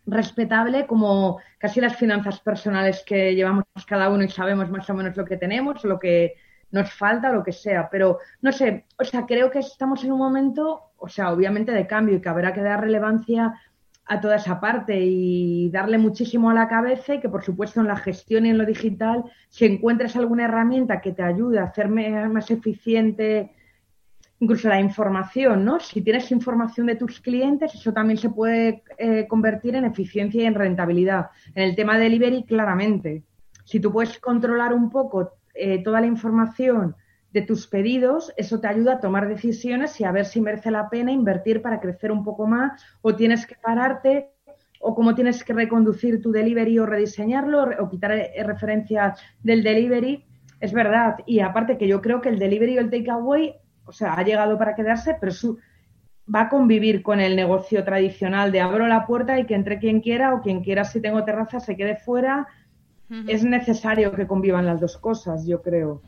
[0.04, 5.16] respetable como casi las finanzas personales que llevamos cada uno y sabemos más o menos
[5.16, 6.34] lo que tenemos, lo que
[6.70, 7.88] nos falta, lo que sea.
[7.90, 11.86] Pero no sé, o sea, creo que estamos en un momento, o sea, obviamente de
[11.86, 13.54] cambio y que habrá que dar relevancia
[14.06, 17.88] a toda esa parte y darle muchísimo a la cabeza y que por supuesto en
[17.88, 21.88] la gestión y en lo digital, si encuentras alguna herramienta que te ayude a hacer
[21.88, 23.52] más eficiente
[24.40, 25.80] incluso la información, ¿no?
[25.80, 30.46] Si tienes información de tus clientes, eso también se puede eh, convertir en eficiencia y
[30.46, 31.30] en rentabilidad.
[31.54, 33.24] En el tema de delivery, claramente.
[33.64, 36.96] Si tú puedes controlar un poco eh, toda la información
[37.32, 40.88] de tus pedidos, eso te ayuda a tomar decisiones y a ver si merece la
[40.88, 44.30] pena invertir para crecer un poco más o tienes que pararte
[44.80, 50.24] o cómo tienes que reconducir tu delivery o rediseñarlo o quitar eh, referencia del delivery.
[50.60, 51.16] Es verdad.
[51.26, 53.54] Y aparte que yo creo que el delivery o el takeaway,
[53.84, 55.32] o sea, ha llegado para quedarse, pero
[56.32, 60.00] va a convivir con el negocio tradicional de abro la puerta y que entre quien
[60.00, 62.46] quiera o quien quiera si tengo terraza se quede fuera.
[63.26, 66.02] Es necesario que convivan las dos cosas, yo creo.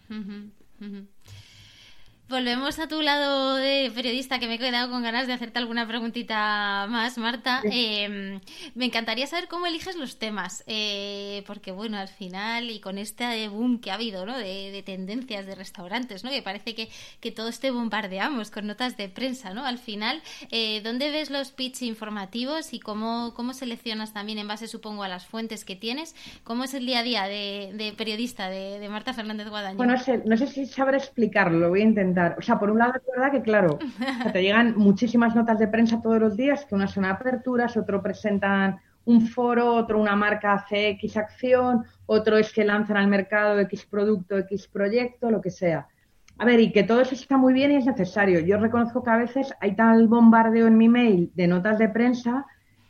[2.31, 5.89] Volvemos a tu lado de periodista, que me he quedado con ganas de hacerte alguna
[5.89, 7.61] preguntita más, Marta.
[7.65, 8.39] Em,
[8.77, 13.49] me encantaría saber cómo eliges los temas, eh, porque bueno, al final y con este
[13.49, 14.39] boom que ha habido, ¿no?
[14.39, 16.31] De, tendencias de restaurantes, ¿no?
[16.31, 16.89] Que parece que,
[17.21, 19.67] que todo este bombardeamos con notas de prensa, ¿no?
[19.67, 20.23] Al final,
[20.53, 25.09] eh, ¿dónde ves los pitch informativos y cómo, cómo seleccionas también en base, supongo, a
[25.09, 26.15] las fuentes que tienes?
[26.45, 29.77] ¿Cómo es el día a día de, periodista de, Marta Fernández Guadaña?
[29.77, 32.20] Bueno, no sé, no sé si sabré explicarlo, lo voy a intentar.
[32.39, 33.79] O sea, por un lado es verdad que, claro,
[34.33, 38.81] te llegan muchísimas notas de prensa todos los días, que unas son aperturas, otro presentan
[39.05, 43.87] un foro, otro una marca hace X acción, otro es que lanzan al mercado X
[43.87, 45.89] producto, X proyecto, lo que sea.
[46.39, 48.41] A ver, y que todo eso está muy bien y es necesario.
[48.41, 52.47] Yo reconozco que a veces hay tal bombardeo en mi mail de notas de prensa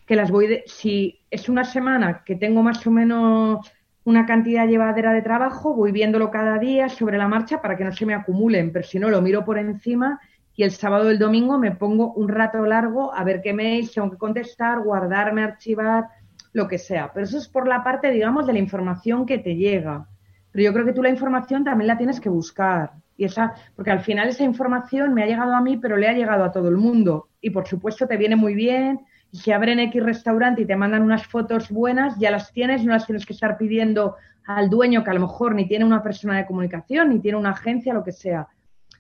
[0.07, 3.71] que las voy de, si es una semana que tengo más o menos
[4.05, 7.93] una cantidad llevadera de trabajo, voy viéndolo cada día sobre la marcha para que no
[7.93, 10.21] se me acumulen, pero si no lo miro por encima
[10.57, 13.93] y el sábado o el domingo me pongo un rato largo a ver qué mails
[13.93, 16.09] tengo que contestar, guardarme, archivar,
[16.53, 17.11] lo que sea.
[17.13, 20.07] Pero eso es por la parte, digamos, de la información que te llega.
[20.53, 22.93] Pero yo creo que tú la información también la tienes que buscar.
[23.17, 26.13] Y esa, porque al final esa información me ha llegado a mí, pero le ha
[26.13, 27.29] llegado a todo el mundo.
[27.41, 29.01] Y por supuesto te viene muy bien.
[29.33, 33.07] Si abren X restaurante y te mandan unas fotos buenas, ya las tienes, no las
[33.07, 34.17] tienes que estar pidiendo
[34.47, 37.51] al dueño que a lo mejor ni tiene una persona de comunicación, ni tiene una
[37.51, 38.49] agencia, lo que sea.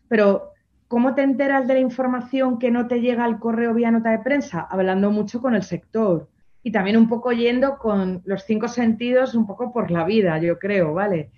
[0.08, 0.52] Pero
[0.90, 4.18] ¿Cómo te enteras de la información que no te llega al correo vía nota de
[4.18, 4.66] prensa?
[4.68, 6.28] Hablando mucho con el sector
[6.64, 10.58] y también un poco yendo con los cinco sentidos un poco por la vida, yo
[10.58, 11.30] creo, ¿vale?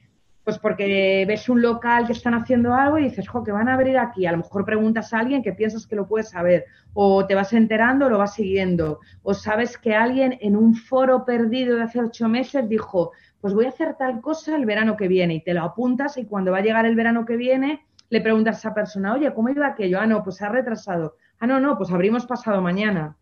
[0.45, 3.75] Pues porque ves un local que están haciendo algo y dices, jo, que van a
[3.75, 4.27] abrir aquí.
[4.27, 6.65] A lo mejor preguntas a alguien que piensas que lo puedes saber.
[6.95, 9.01] O te vas enterando, lo vas siguiendo.
[9.23, 13.67] O sabes que alguien en un foro perdido de hace ocho meses dijo, pues voy
[13.67, 15.35] a hacer tal cosa el verano que viene.
[15.35, 18.57] Y te lo apuntas y cuando va a llegar el verano que viene, le preguntas
[18.57, 19.99] a esa persona, oye, ¿cómo iba aquello?
[19.99, 21.17] Ah, no, pues se ha retrasado.
[21.39, 23.17] Ah, no, no, pues abrimos pasado mañana.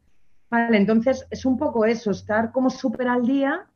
[0.50, 3.66] Vale, entonces es un poco eso, estar como súper al día.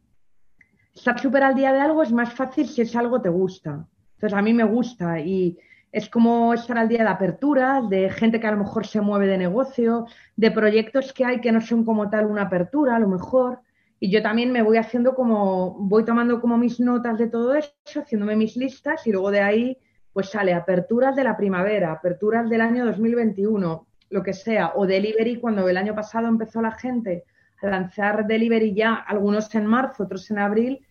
[0.94, 3.86] Estar súper al día de algo es más fácil si es algo te gusta.
[4.14, 5.58] Entonces a mí me gusta y
[5.90, 9.26] es como estar al día de aperturas, de gente que a lo mejor se mueve
[9.26, 13.08] de negocio, de proyectos que hay que no son como tal una apertura, a lo
[13.08, 13.60] mejor.
[13.98, 17.72] Y yo también me voy haciendo como, voy tomando como mis notas de todo eso,
[17.96, 19.78] haciéndome mis listas y luego de ahí
[20.12, 25.40] pues sale aperturas de la primavera, aperturas del año 2021, lo que sea, o delivery
[25.40, 27.24] cuando el año pasado empezó la gente
[27.70, 30.86] lanzar delivery ya, algunos en marzo, otros en abril,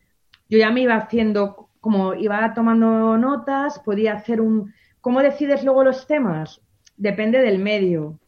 [0.49, 4.73] yo ya me iba haciendo, como iba tomando notas, podía hacer un...
[5.01, 6.61] ¿Cómo decides luego los temas?
[6.97, 8.19] Depende del medio.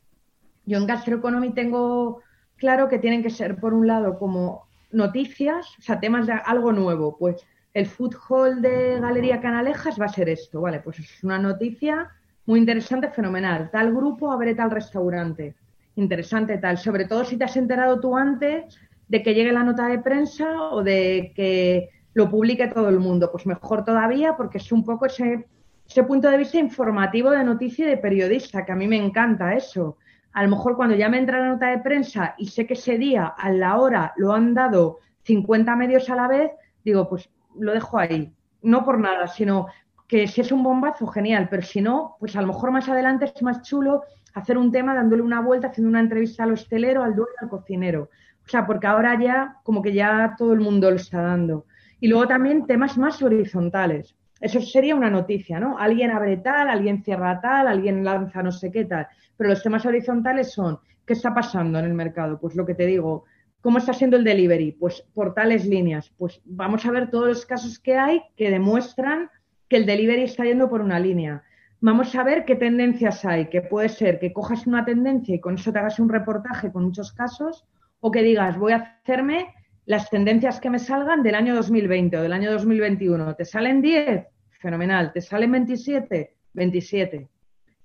[0.66, 2.22] Yo en Gastroeconomy tengo
[2.58, 6.72] claro que tienen que ser, por un lado, como noticias, o sea, temas de algo
[6.72, 10.80] nuevo, pues el food hall de Galería Canalejas va a ser esto, ¿vale?
[10.80, 12.10] Pues es una noticia
[12.46, 13.70] muy interesante, fenomenal.
[13.72, 15.56] Tal grupo abre tal restaurante.
[15.96, 16.78] Interesante tal.
[16.78, 18.78] Sobre todo si te has enterado tú antes
[19.08, 23.32] de que llegue la nota de prensa o de que lo publique todo el mundo.
[23.32, 25.46] Pues mejor todavía porque es un poco ese,
[25.88, 29.54] ese punto de vista informativo de noticia y de periodista, que a mí me encanta
[29.54, 29.98] eso.
[30.34, 32.98] A lo mejor cuando ya me entra la nota de prensa y sé que ese
[32.98, 36.52] día, a la hora, lo han dado 50 medios a la vez,
[36.84, 38.34] digo, pues lo dejo ahí.
[38.62, 39.68] No por nada, sino
[40.08, 43.26] que si es un bombazo, genial, pero si no, pues a lo mejor más adelante
[43.26, 44.04] es más chulo
[44.34, 48.10] hacer un tema dándole una vuelta, haciendo una entrevista al hostelero, al dueño, al cocinero.
[48.46, 51.66] O sea, porque ahora ya como que ya todo el mundo lo está dando.
[52.00, 54.16] Y luego también temas más horizontales.
[54.40, 55.80] Eso sería una noticia, ¿no?
[55.80, 59.08] Alguien abre tal, alguien cierra tal, alguien lanza no sé qué tal.
[59.38, 62.38] Pero los temas horizontales son, ¿qué está pasando en el mercado?
[62.40, 63.24] Pues lo que te digo,
[63.66, 64.74] ¿Cómo está siendo el delivery?
[64.74, 66.14] Pues por tales líneas.
[66.20, 69.32] Pues vamos a ver todos los casos que hay que demuestran
[69.76, 71.44] el delivery está yendo por una línea.
[71.82, 75.56] Vamos a ver qué tendencias hay, que puede ser que cojas una tendencia y con
[75.56, 77.66] eso te hagas un reportaje con muchos casos,
[78.00, 79.54] o que digas, voy a hacerme
[79.86, 83.36] las tendencias que me salgan del año 2020 o del año 2021.
[83.36, 84.26] ¿Te salen 10?
[84.60, 85.12] Fenomenal.
[85.14, 86.36] ¿Te salen 27?
[86.54, 87.28] 27.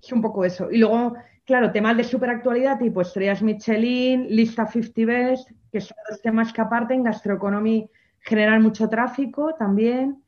[0.01, 0.71] Es un poco eso.
[0.71, 1.15] Y luego
[1.45, 6.61] Claro, temas de superactualidad tipo estrellas Michelin, lista 50 Best, que son los temas que
[6.61, 7.87] aparte en gastroeconomía
[8.19, 10.23] generan mucho tráfico también.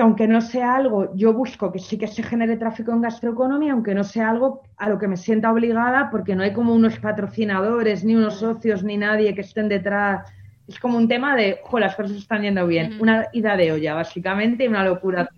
[0.00, 3.74] Que aunque no sea algo, yo busco que sí que se genere tráfico en gastroeconomía,
[3.74, 6.98] aunque no sea algo a lo que me sienta obligada, porque no hay como unos
[6.98, 10.26] patrocinadores, ni unos socios, ni nadie que estén detrás.
[10.66, 12.96] Es como un tema de, jo, las cosas están yendo bien.
[12.98, 15.28] Una ida de olla, básicamente, y una locura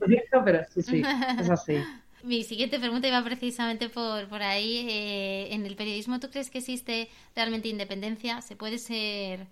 [0.44, 1.02] pero sí, sí,
[1.40, 1.78] es así.
[2.22, 4.86] Mi siguiente pregunta iba precisamente por, por ahí.
[4.88, 8.40] Eh, ¿En el periodismo tú crees que existe realmente independencia?
[8.42, 9.48] ¿Se puede ser,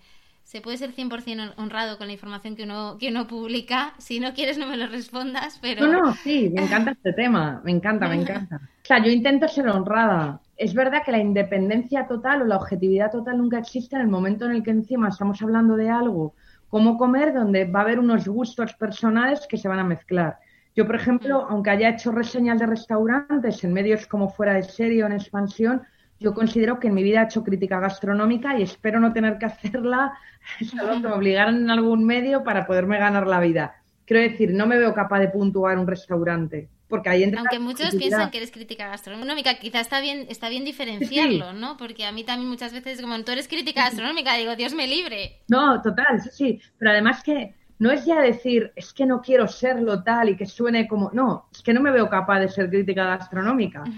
[0.50, 3.94] se puede ser 100% honrado con la información que uno, que uno publica?
[3.98, 5.86] Si no quieres no me lo respondas, pero...
[5.86, 7.60] No, no, sí, me encanta este tema.
[7.64, 8.56] Me encanta, me encanta.
[8.56, 10.40] O sea, yo intento ser honrada.
[10.56, 14.46] Es verdad que la independencia total o la objetividad total nunca existe en el momento
[14.46, 16.34] en el que encima estamos hablando de algo
[16.68, 20.40] como comer, donde va a haber unos gustos personales que se van a mezclar.
[20.74, 21.52] Yo, por ejemplo, mm.
[21.52, 25.82] aunque haya hecho reseñas de restaurantes en medios como Fuera de Serie o en Expansión,
[26.20, 29.46] yo considero que en mi vida he hecho crítica gastronómica y espero no tener que
[29.46, 30.12] hacerla,
[30.70, 33.74] solo que me obligaran en algún medio para poderme ganar la vida.
[34.04, 36.68] Quiero decir, no me veo capaz de puntuar un restaurante.
[36.88, 40.64] porque ahí entra Aunque muchos piensan que eres crítica gastronómica, quizás está bien, está bien
[40.64, 41.76] diferenciarlo, ¿no?
[41.76, 45.42] Porque a mí también muchas veces, como tú eres crítica gastronómica, digo, Dios me libre.
[45.48, 46.60] No, total, sí, sí.
[46.78, 50.44] Pero además que no es ya decir, es que no quiero serlo tal y que
[50.44, 51.10] suene como.
[51.14, 53.82] No, es que no me veo capaz de ser crítica gastronómica.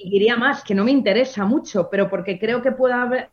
[0.00, 3.28] Y diría más, que no me interesa mucho, pero porque creo que puedo haber.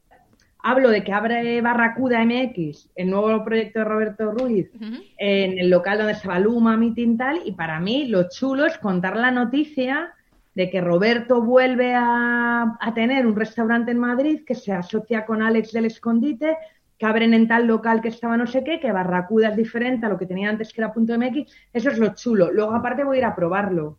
[0.60, 4.72] Hablo de que abre Barracuda MX, el nuevo proyecto de Roberto Ruiz,
[5.18, 8.78] en el local donde se va Luma, Meeting tal, y para mí lo chulo es
[8.80, 10.12] contar la noticia
[10.56, 15.44] de que Roberto vuelve a, a tener un restaurante en Madrid que se asocia con
[15.44, 16.58] Alex del Escondite,
[16.98, 20.10] que abren en tal local que estaba no sé qué, que Barracuda es diferente a
[20.10, 22.52] lo que tenía antes que era punto .mx, eso es lo chulo.
[22.52, 23.98] Luego aparte voy a ir a probarlo.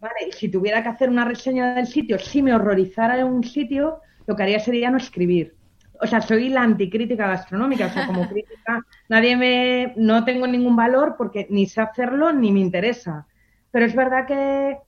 [0.00, 4.00] Vale, y si tuviera que hacer una reseña del sitio, si me horrorizara un sitio,
[4.26, 5.56] lo que haría sería no escribir.
[6.00, 10.76] O sea, soy la anticrítica gastronómica, o sea, como crítica, nadie me, no tengo ningún
[10.76, 13.26] valor porque ni sé hacerlo ni me interesa.
[13.72, 14.78] Pero es verdad que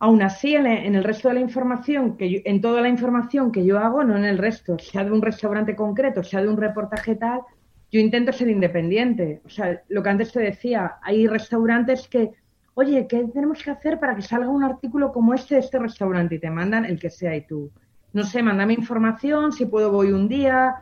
[0.00, 3.64] aún así en el, resto de la información, que yo- en toda la información que
[3.64, 7.16] yo hago, no en el resto, sea de un restaurante concreto, sea de un reportaje
[7.16, 7.40] tal,
[7.90, 9.40] yo intento ser independiente.
[9.44, 12.30] O sea, lo que antes te decía, hay restaurantes que,
[12.74, 16.36] oye, ¿qué tenemos que hacer para que salga un artículo como este de este restaurante?
[16.36, 17.70] Y te mandan el que sea y tú,
[18.12, 20.76] no sé, mándame información, si puedo voy un día,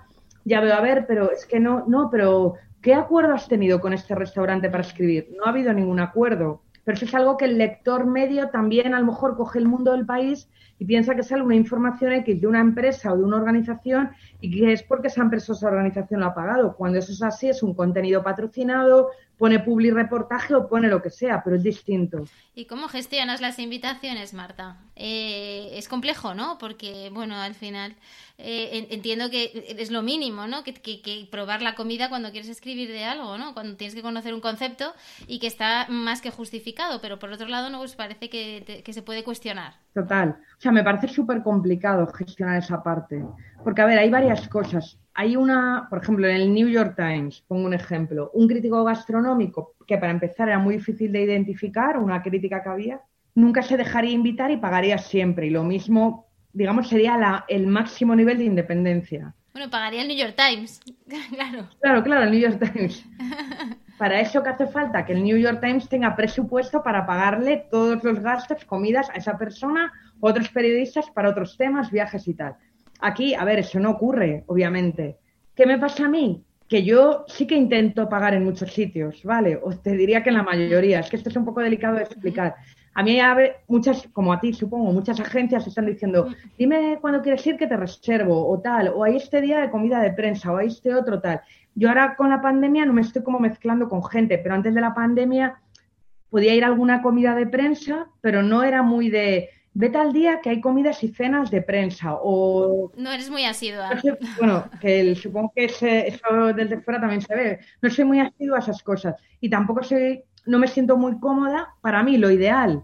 [0.45, 3.93] ya veo a ver, pero es que no, no, pero ¿qué acuerdo has tenido con
[3.93, 5.29] este restaurante para escribir?
[5.37, 6.63] No ha habido ningún acuerdo.
[6.87, 10.07] Pero es algo que el lector medio también a lo mejor coge el mundo del
[10.07, 10.49] país
[10.79, 14.11] y piensa que sale una información X de una empresa o de una organización
[14.41, 16.77] y que es porque esa empresa o esa organización lo ha pagado.
[16.77, 21.11] Cuando eso es así, es un contenido patrocinado, pone public reportaje o pone lo que
[21.11, 22.25] sea, pero es distinto.
[22.55, 24.79] ¿Y cómo gestionas las invitaciones, Marta?
[24.97, 26.59] Eh, es complejo, ¿no?
[26.59, 27.95] Porque, bueno, al final
[28.39, 30.63] eh, en- entiendo que es lo mínimo, ¿no?
[30.65, 33.55] Que, que- que probar la comida cuando quieres escribir de algo, ¿no?
[33.55, 34.93] Cuando tienes que conocer un concepto
[35.27, 37.79] y que está más que justificado, pero por otro lado, ¿no?
[37.79, 39.86] Pues parece que, que se puede cuestionar.
[39.97, 40.29] Total.
[40.29, 43.25] O sea, me parece súper complicado gestionar esa parte.
[43.65, 44.99] Porque, a ver, hay varias cosas.
[45.15, 49.73] Hay una, por ejemplo, en el New York Times, pongo un ejemplo, un crítico gastronómico
[49.87, 53.01] que para empezar era muy difícil de identificar, una crítica que había,
[53.35, 55.47] nunca se dejaría invitar y pagaría siempre.
[55.47, 59.35] Y lo mismo, digamos, sería la, el máximo nivel de independencia.
[59.55, 60.83] Bueno, pagaría el New York Times,
[61.31, 61.71] claro.
[61.81, 63.03] Claro, claro, el New York Times.
[63.99, 68.05] Para eso que hace falta que el New York Times tenga presupuesto para pagarle todos
[68.05, 72.57] los gastos, comidas a esa persona, otros periodistas para otros temas, viajes y tal.
[73.01, 75.17] Aquí, a ver, eso no ocurre, obviamente.
[75.55, 76.45] ¿Qué me pasa a mí?
[76.69, 79.59] Que yo sí que intento pagar en muchos sitios, ¿vale?
[79.63, 81.01] O te diría que en la mayoría.
[81.01, 82.57] Es que esto es un poco delicado de explicar.
[82.93, 86.29] A mí, a ver, muchas, como a ti supongo, muchas agencias están diciendo,
[86.59, 90.01] dime cuándo quieres ir que te reservo, o tal, o hay este día de comida
[90.01, 91.43] de prensa, o hay este otro tal.
[91.79, 94.81] Yo ahora con la pandemia no me estoy como mezclando con gente, pero antes de
[94.81, 95.61] la pandemia
[96.31, 100.41] podía ir a alguna comida de prensa, pero no era muy de, vete al día
[100.41, 103.95] que hay comidas y cenas de prensa, o No eres muy asidua.
[103.95, 107.59] no sé, bueno, que el- supongo que ese- eso desde fuera también se ve.
[107.83, 111.75] No soy muy asidua a esas cosas y tampoco soy, no me siento muy cómoda.
[111.83, 112.83] Para mí, lo ideal.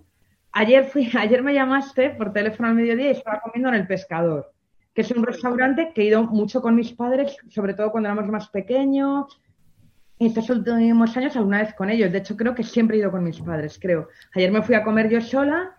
[0.53, 4.52] Ayer fui, ayer me llamaste por teléfono al mediodía y estaba comiendo en el Pescador,
[4.95, 8.31] que es un restaurante que he ido mucho con mis padres, sobre todo cuando éramos
[8.31, 9.41] más pequeños.
[10.19, 12.13] Y estos últimos años alguna vez con ellos.
[12.13, 14.09] De hecho, creo que siempre he ido con mis padres, creo.
[14.35, 15.75] Ayer me fui a comer yo sola.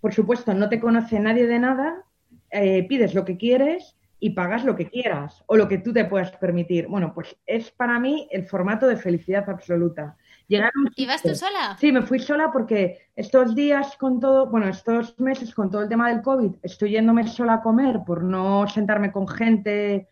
[0.00, 2.04] Por supuesto, no te conoce nadie de nada.
[2.50, 6.04] eh, pides lo que quieres y pagas lo que quieras o lo que tú te
[6.04, 6.88] puedas permitir.
[6.88, 10.16] Bueno, pues es para mí el formato de felicidad absoluta.
[10.48, 11.76] Llegar a un ¿Y vas sitio- tú sola?
[11.78, 15.88] Sí, me fui sola porque estos días con todo, bueno, estos meses con todo el
[15.88, 20.08] tema del COVID, estoy yéndome sola a comer por no sentarme con gente.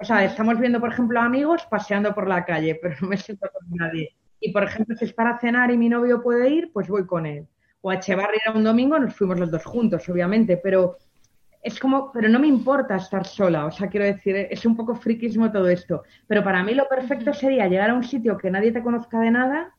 [0.00, 3.48] O sea, estamos viendo, por ejemplo, amigos paseando por la calle, pero no me siento
[3.52, 4.14] con nadie.
[4.40, 7.26] Y, por ejemplo, si es para cenar y mi novio puede ir, pues voy con
[7.26, 7.46] él.
[7.80, 10.96] O a Echevarri un domingo, nos fuimos los dos juntos, obviamente, pero
[11.62, 14.94] es como, pero no me importa estar sola, o sea, quiero decir, es un poco
[14.94, 18.72] friquismo todo esto, pero para mí lo perfecto sería llegar a un sitio que nadie
[18.72, 19.74] te conozca de nada,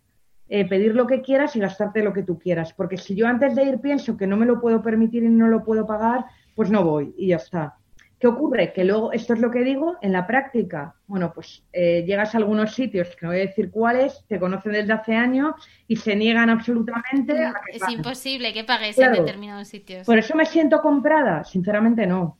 [0.50, 3.56] eh, pedir lo que quieras y gastarte lo que tú quieras, porque si yo antes
[3.56, 6.26] de ir pienso que no me lo puedo permitir y no lo puedo pagar,
[6.56, 7.79] pues no voy y ya está.
[8.20, 8.74] ¿Qué ocurre?
[8.74, 12.40] Que luego, esto es lo que digo, en la práctica, bueno, pues eh, llegas a
[12.40, 15.54] algunos sitios, que no voy a decir cuáles, te conocen desde hace años
[15.88, 17.96] y se niegan absolutamente a que Es pagues.
[17.98, 19.16] imposible que pagues Claro.
[19.16, 20.06] en determinados sitios.
[20.06, 21.46] ¿Por eso me siento comprada?
[21.46, 22.38] Sinceramente no.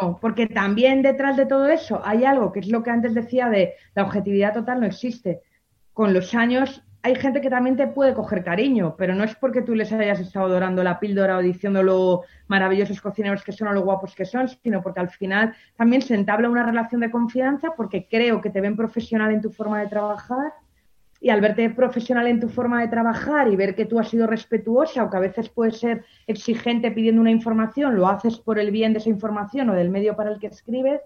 [0.00, 3.48] No, porque también detrás de todo eso hay algo que es lo que antes decía
[3.48, 5.40] de la objetividad total no existe.
[5.92, 9.60] Con los años hay gente que también te puede coger cariño, pero no es porque
[9.60, 13.74] tú les hayas estado dorando la píldora o diciendo lo maravillosos cocineros que son o
[13.74, 17.74] lo guapos que son, sino porque al final también se entabla una relación de confianza
[17.76, 20.54] porque creo que te ven profesional en tu forma de trabajar
[21.20, 24.26] y al verte profesional en tu forma de trabajar y ver que tú has sido
[24.26, 28.70] respetuosa o que a veces puedes ser exigente pidiendo una información, lo haces por el
[28.70, 31.02] bien de esa información o del medio para el que escribes,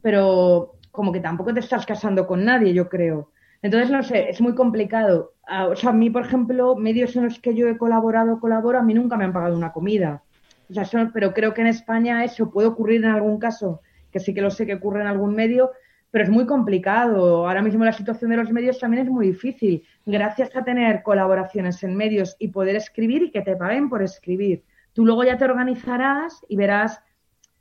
[0.00, 3.32] pero como que tampoco te estás casando con nadie, yo creo.
[3.62, 5.34] Entonces, no sé, es muy complicado.
[5.52, 8.78] Ah, o sea, a mí, por ejemplo, medios en los que yo he colaborado, colaboro,
[8.78, 10.22] a mí nunca me han pagado una comida.
[10.70, 13.80] O sea, pero creo que en España eso puede ocurrir en algún caso,
[14.12, 15.72] que sí que lo sé que ocurre en algún medio,
[16.12, 17.48] pero es muy complicado.
[17.48, 19.82] Ahora mismo la situación de los medios también es muy difícil.
[20.06, 24.62] Gracias a tener colaboraciones en medios y poder escribir y que te paguen por escribir.
[24.92, 27.02] Tú luego ya te organizarás y verás,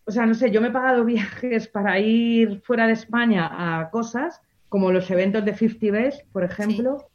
[0.06, 3.90] o sea, no sé, yo me he pagado viajes para ir fuera de España a
[3.90, 7.09] cosas como los eventos de 50 Best, por ejemplo,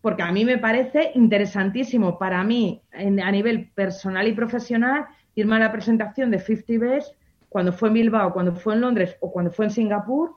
[0.00, 5.60] porque a mí me parece interesantísimo para mí a nivel personal y profesional irme a
[5.60, 7.14] la presentación de 50 Best
[7.48, 10.36] cuando fue en Bilbao, cuando fue en Londres o cuando fue en Singapur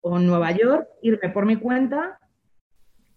[0.00, 2.18] o en Nueva York, irme por mi cuenta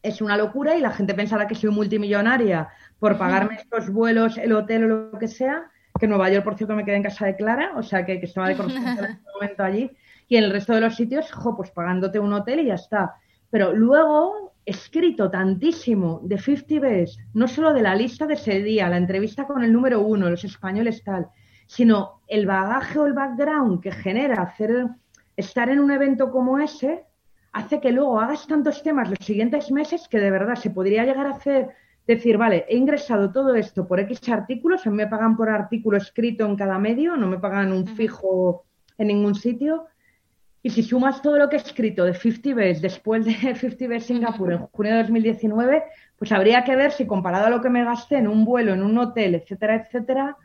[0.01, 2.69] es una locura y la gente pensará que soy multimillonaria
[2.99, 5.69] por pagarme estos vuelos, el hotel o lo que sea,
[5.99, 8.19] que en Nueva York, por cierto, me quedé en casa de Clara, o sea que,
[8.19, 9.91] que estaba de correspondencia en este momento allí,
[10.27, 13.15] y en el resto de los sitios, jo, pues pagándote un hotel y ya está.
[13.49, 18.89] Pero luego escrito tantísimo de 50 Best, no solo de la lista de ese día,
[18.89, 21.28] la entrevista con el número uno, los españoles tal,
[21.66, 24.88] sino el bagaje o el background que genera hacer
[25.36, 27.05] estar en un evento como ese
[27.51, 31.26] hace que luego hagas tantos temas los siguientes meses que de verdad se podría llegar
[31.26, 31.70] a hacer
[32.05, 36.55] decir, vale, he ingresado todo esto por X artículos, me pagan por artículo escrito en
[36.55, 38.66] cada medio, no me pagan un fijo
[38.97, 39.86] en ningún sitio.
[40.62, 44.07] Y si sumas todo lo que he escrito de 50 Best después de 50 Best
[44.07, 45.84] Singapur en junio de 2019,
[46.18, 48.84] pues habría que ver si comparado a lo que me gasté en un vuelo, en
[48.84, 50.38] un hotel, etcétera, etcétera,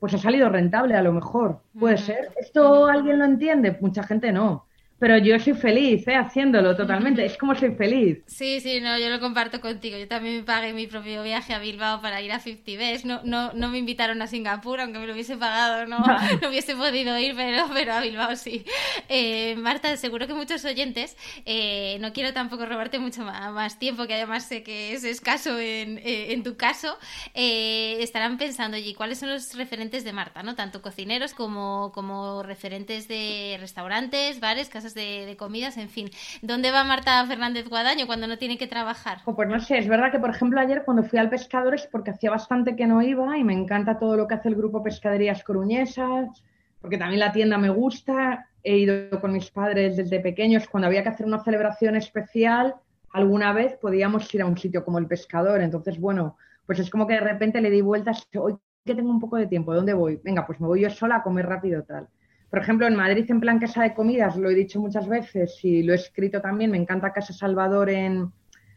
[0.00, 1.60] pues ha salido rentable a lo mejor.
[1.78, 2.30] Puede ser.
[2.36, 3.76] ¿Esto alguien lo entiende?
[3.80, 4.66] Mucha gente no
[5.02, 6.14] pero yo soy feliz ¿eh?
[6.14, 7.24] haciéndolo totalmente.
[7.24, 8.22] Es como soy feliz.
[8.28, 9.98] Sí, sí, no, yo lo comparto contigo.
[9.98, 13.04] Yo también pagué mi propio viaje a Bilbao para ir a 50 Best.
[13.04, 15.98] No, no, no me invitaron a Singapur, aunque me lo hubiese pagado, no,
[16.40, 18.64] no hubiese podido ir, pero, pero a Bilbao sí.
[19.08, 24.14] Eh, Marta, seguro que muchos oyentes, eh, no quiero tampoco robarte mucho más, tiempo, que
[24.14, 26.96] además sé que es escaso en, eh, en tu caso,
[27.34, 30.44] estarán pensando, allí ¿cuáles son los referentes de Marta?
[30.44, 30.54] ¿no?
[30.54, 36.10] Tanto cocineros como, como referentes de restaurantes, bares, casas de, comidas, en fin.
[36.42, 39.18] ¿Dónde va Marta Fernández Guadaño cuando no tiene que trabajar?
[39.24, 42.30] pues no sé, es verdad que por ejemplo ayer cuando fui al Pescadores, porque hacía
[42.30, 46.42] bastante que no iba y me encanta todo lo que hace el grupo Pescaderías Coruñesas,
[46.80, 51.02] porque también la tienda me gusta, he ido con mis padres desde pequeños, cuando había
[51.02, 52.74] que hacer una celebración especial,
[53.12, 56.36] alguna vez podíamos ir a un sitio como el Pescador, entonces bueno,
[56.66, 59.46] pues es como que de repente le di vueltas, hoy que tengo un poco de
[59.46, 60.20] tiempo, ¿dónde voy?
[60.22, 62.08] Venga, pues me voy yo sola a comer rápido tal.
[62.52, 65.82] Por ejemplo, en Madrid, en plan Casa de Comidas, lo he dicho muchas veces y
[65.82, 68.30] lo he escrito también, me encanta Casa Salvador en,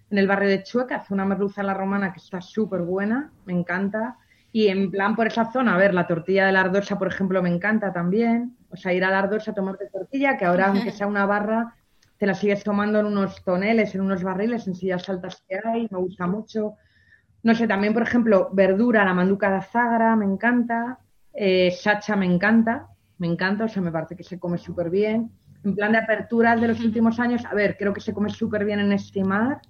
[0.10, 3.52] el barrio de Chueca, hace una merluza a la romana que está súper buena, me
[3.52, 4.16] encanta.
[4.54, 7.44] Y en plan por esa zona, a ver, la tortilla de la ardosa, por ejemplo,
[7.44, 8.56] me encanta también.
[8.70, 11.76] O sea, ir a la ardosa a tomarte tortilla, que ahora, aunque sea una barra,
[12.18, 15.90] te la sigues tomando en unos toneles, en unos barriles, en sillas altas que hay,
[15.92, 16.76] me gusta mucho.
[17.44, 21.00] No sé, también, por ejemplo, verdura, la manduca de azagra, me encanta.
[21.34, 25.32] Eh, sacha me encanta, me encanta, o sea, me parece que se come súper bien.
[25.64, 28.66] En plan de aperturas de los últimos años, a ver, creo que se come súper
[28.66, 29.62] bien en Estimar,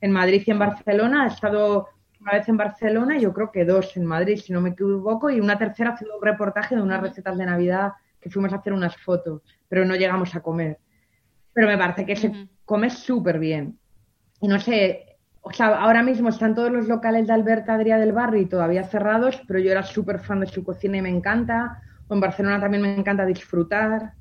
[0.00, 1.24] en Madrid y en Barcelona.
[1.24, 1.88] He estado
[2.20, 5.30] una vez en Barcelona y yo creo que dos en Madrid, si no me equivoco,
[5.30, 8.72] y una tercera haciendo un reportaje de unas recetas de Navidad que fuimos a hacer
[8.72, 10.78] unas fotos, pero no llegamos a comer.
[11.52, 13.78] Pero me parece que se come súper bien.
[14.40, 18.12] Y no sé, o sea, ahora mismo están todos los locales de Alberta Adrià del
[18.12, 22.20] Barrio todavía cerrados, pero yo era súper fan de su cocina y me encanta en
[22.20, 24.12] Barcelona también me encanta disfrutar,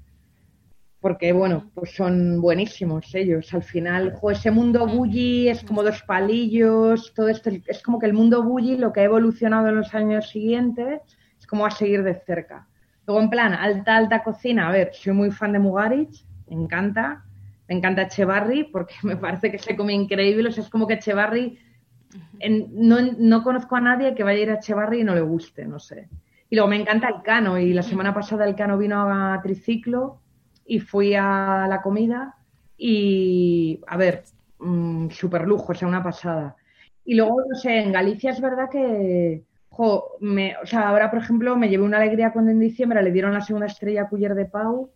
[0.99, 3.53] porque bueno, pues son buenísimos ellos.
[3.53, 8.13] Al final, ese mundo bully es como dos palillos, todo esto, es como que el
[8.13, 11.01] mundo bully, lo que ha evolucionado en los años siguientes,
[11.37, 12.67] es como a seguir de cerca.
[13.05, 17.25] Luego, en plan, alta, alta cocina, a ver, soy muy fan de Mugarich, me encanta,
[17.67, 20.93] me encanta Echevarri, porque me parece que se come increíble, o sea, es como que
[20.93, 21.59] Echevarri,
[22.71, 25.65] no, no conozco a nadie que vaya a ir a Echevarri y no le guste,
[25.65, 26.07] no sé.
[26.53, 30.19] Y luego me encanta el cano y la semana pasada el cano vino a triciclo
[30.67, 32.35] y fui a la comida
[32.77, 34.21] y, a ver,
[34.59, 36.55] mmm, súper lujo, o sea, una pasada.
[37.05, 41.23] Y luego, no sé, en Galicia es verdad que, jo, me, o sea, ahora, por
[41.23, 44.35] ejemplo, me llevé una alegría cuando en diciembre le dieron la segunda estrella a Culler
[44.35, 44.91] de Pau.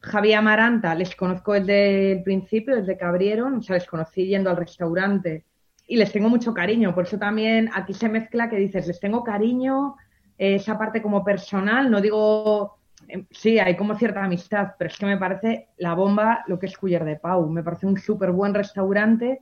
[0.00, 4.50] Javier Amaranta, les conozco desde el principio, desde que abrieron, o sea, les conocí yendo
[4.50, 5.44] al restaurante
[5.86, 6.92] y les tengo mucho cariño.
[6.96, 9.94] Por eso también aquí se mezcla que dices, les tengo cariño,
[10.38, 12.78] esa parte como personal, no digo,
[13.08, 16.66] em, sí, hay como cierta amistad, pero es que me parece la bomba lo que
[16.66, 19.40] es Cuyer de Pau, me parece un súper buen restaurante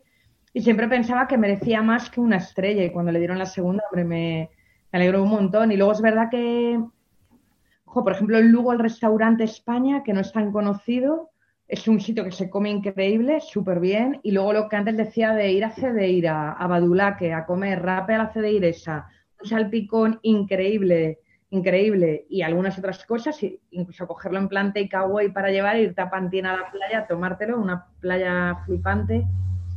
[0.53, 3.83] y siempre pensaba que merecía más que una estrella y cuando le dieron la segunda,
[3.91, 4.51] hombre, me,
[4.95, 5.73] alegró un montón.
[5.73, 6.81] Y luego es verdad que,
[7.85, 11.31] por ejemplo, en Lugo el restaurante España, que no es tan conocido,
[11.67, 14.21] es un sitio que se come increíble, súper bien.
[14.23, 18.15] Y luego lo que antes decía de ir a Cedeira, a Badulaque, a comer rape
[18.15, 19.09] a la Cedeiresa,
[19.45, 21.21] un salpicón increíble,
[21.51, 22.27] increíble.
[22.29, 23.39] Y algunas otras cosas,
[23.71, 27.87] incluso cogerlo en plan takeaway para llevar, irte a Pantina a la playa, tomártelo, una
[28.01, 29.25] playa flipante.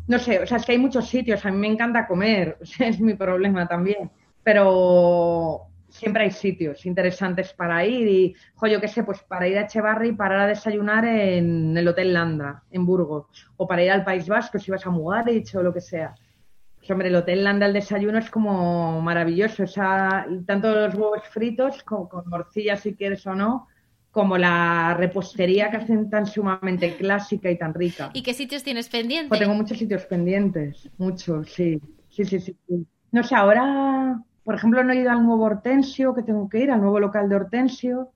[0.07, 2.99] No sé, o sea, es que hay muchos sitios, a mí me encanta comer, es
[2.99, 4.09] mi problema también.
[4.43, 9.57] Pero siempre hay sitios interesantes para ir y, jo, yo qué sé, pues para ir
[9.57, 13.25] a Echevarri, parar a desayunar en el Hotel Landa, en Burgos,
[13.57, 16.15] o para ir al País Vasco si vas a Mugarich o lo que sea.
[16.89, 21.83] Hombre, el Hotel Landa, el desayuno es como maravilloso, o sea, tanto los huevos fritos
[21.83, 23.67] con, con morcilla si quieres o no,
[24.11, 28.11] como la repostería que hacen tan sumamente clásica y tan rica.
[28.13, 29.29] ¿Y qué sitios tienes pendientes?
[29.29, 31.81] Pues tengo muchos sitios pendientes, muchos, sí.
[32.09, 32.57] Sí, sí, sí.
[33.11, 36.71] No sé, ahora por ejemplo, no he ido al nuevo Hortensio, que tengo que ir,
[36.71, 38.13] al nuevo local de Hortensio,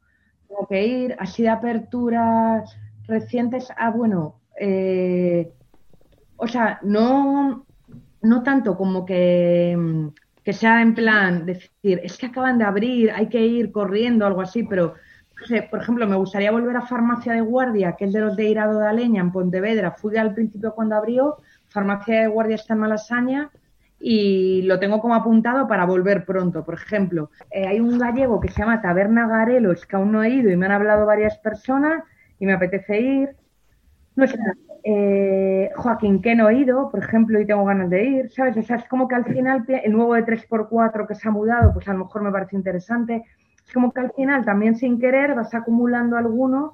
[0.48, 2.74] tengo que ir, así de aperturas
[3.06, 5.52] recientes, ah, bueno, eh,
[6.38, 7.66] o sea, no,
[8.22, 9.78] no tanto como que,
[10.44, 14.42] que sea en plan decir, es que acaban de abrir, hay que ir corriendo, algo
[14.42, 14.96] así, pero
[15.70, 18.80] por ejemplo, me gustaría volver a Farmacia de Guardia, que es de los de Irado
[18.80, 19.92] de Aleña, en Pontevedra.
[19.92, 21.38] Fui al principio cuando abrió,
[21.70, 23.50] Farmacia de Guardia está en Malasaña
[24.00, 26.64] y lo tengo como apuntado para volver pronto.
[26.64, 30.30] Por ejemplo, eh, hay un gallego que se llama Taberna Garelos que aún no he
[30.30, 32.04] ido y me han hablado varias personas
[32.40, 33.30] y me apetece ir.
[34.16, 34.38] No sé,
[34.84, 38.58] eh, Joaquín, que no he ido, por ejemplo, y tengo ganas de ir, ¿sabes?
[38.58, 41.74] O sea, es como que al final el nuevo de 3x4 que se ha mudado,
[41.74, 43.24] pues a lo mejor me parece interesante.
[43.66, 46.74] Es como que al final también sin querer vas acumulando algunos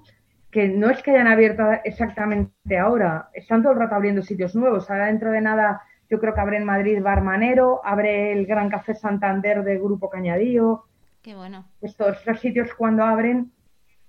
[0.51, 4.89] que no es que hayan abierto exactamente ahora, están todo el rato abriendo sitios nuevos.
[4.89, 8.95] Ahora dentro de nada yo creo que abre en Madrid Barmanero, abre el Gran Café
[8.95, 10.85] Santander de Grupo Cañadío.
[11.21, 11.65] Qué bueno.
[11.81, 13.51] Estos, estos sitios cuando abren,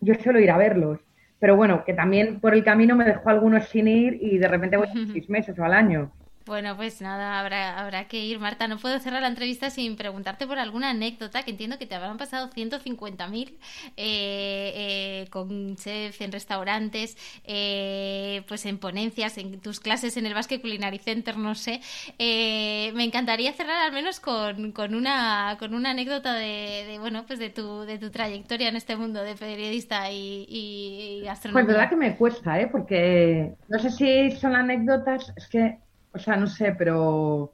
[0.01, 1.01] yo suelo ir a verlos.
[1.41, 4.77] Pero bueno, que también por el camino me dejo algunos sin ir y de repente
[4.77, 6.13] voy seis meses o al año.
[6.49, 8.39] Bueno, pues nada, habrá, habrá que ir.
[8.39, 11.95] Marta, no puedo cerrar la entrevista sin preguntarte por alguna anécdota que entiendo que te
[11.95, 13.59] habrán pasado 150.000
[13.99, 20.33] eh, eh, con chef en restaurantes, eh, pues en ponencias, en tus clases en el
[20.33, 21.83] Basque Culinary Center, no sé.
[22.19, 27.39] Eh, me encantaría cerrar al menos con, con, una, con una anécdota de, bueno, pues
[27.39, 31.25] de tu, de tu trayectoria en este mundo de periodista y, y.
[31.53, 32.69] Pues verdad que me cuesta, ¿eh?
[32.69, 35.79] Porque no sé si son anécdotas, es que
[36.19, 37.53] o sea, no sé, pero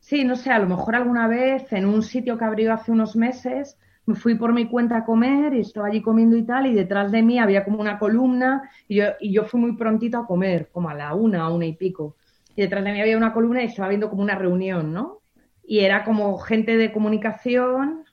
[0.00, 3.14] sí, no sé, a lo mejor alguna vez en un sitio que abrió hace unos
[3.14, 6.72] meses me fui por mi cuenta a comer y estaba allí comiendo y tal, y
[6.72, 10.26] detrás de mí había como una columna y yo, y yo fui muy prontito a
[10.26, 12.16] comer, como a la una, una y pico.
[12.56, 15.20] Y detrás de mí había una columna y estaba viendo como una reunión, ¿no?
[15.62, 18.04] Y era como gente de comunicación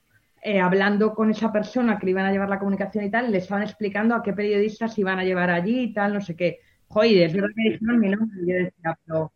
[0.42, 3.32] eh, hablando con esa persona que le iban a llevar la comunicación y tal, y
[3.32, 6.58] le estaban explicando a qué periodistas iban a llevar allí y tal, no sé qué.
[6.88, 9.32] Joder, es verdad que dijeron mi nombre, y yo decía, pero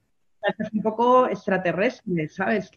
[0.59, 2.71] es un poco extraterrestre, ¿sabes?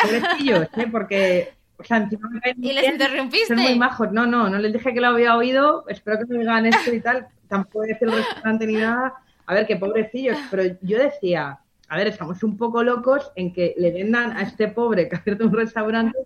[0.00, 0.88] Pobrecillos, ¿eh?
[0.90, 3.48] Porque, o sea, encima me ¿Y les interrumpiste?
[3.48, 4.12] Son muy majos.
[4.12, 7.00] No, no, no les dije que lo había oído, espero que me digan esto y
[7.00, 9.14] tal, tampoco decir el restaurante ni nada.
[9.46, 11.58] A ver, qué pobrecillos, pero yo decía,
[11.88, 15.18] a ver, estamos un poco locos en que le vendan a este pobre que ha
[15.18, 16.18] abierto un restaurante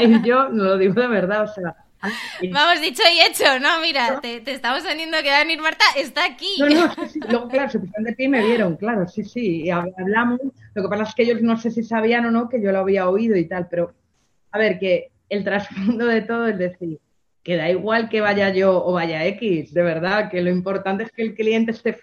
[0.00, 1.76] y yo no lo digo de verdad, o sea,
[2.52, 6.56] Vamos, dicho y hecho, no, mira, te, estamos teniendo que venir Marta, está aquí.
[6.58, 7.20] No, no, sí, sí.
[7.28, 10.40] luego, claro, se pusieron de pie y me vieron, claro, sí, sí, y hablamos.
[10.74, 12.78] Lo que pasa es que ellos no sé si sabían o no que yo lo
[12.78, 13.94] había oído y tal, pero
[14.50, 16.98] a ver, que el trasfondo de todo es decir,
[17.42, 21.10] que da igual que vaya yo o vaya X, de verdad, que lo importante es
[21.10, 21.98] que el cliente esté.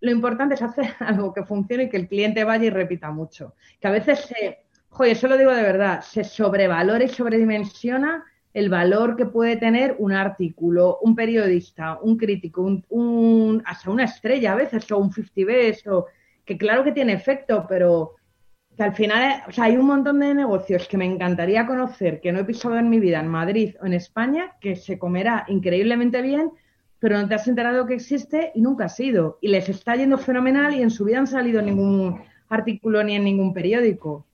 [0.00, 3.54] Lo importante es hacer algo que funcione y que el cliente vaya y repita mucho.
[3.80, 4.64] Que a veces se.
[4.90, 8.24] Joder, eso lo digo de verdad, se sobrevalora y sobredimensiona
[8.54, 14.52] el valor que puede tener un artículo, un periodista, un crítico, un, hasta una estrella
[14.52, 16.06] a veces, o un 50 Best, o,
[16.44, 18.14] que claro que tiene efecto, pero
[18.76, 22.32] que al final, o sea, hay un montón de negocios que me encantaría conocer, que
[22.32, 26.22] no he pisado en mi vida en Madrid o en España, que se comerá increíblemente
[26.22, 26.52] bien,
[26.98, 29.38] pero no te has enterado que existe y nunca has ido.
[29.40, 33.24] Y les está yendo fenomenal y en su vida han salido ningún artículo ni en
[33.24, 34.26] ningún periódico.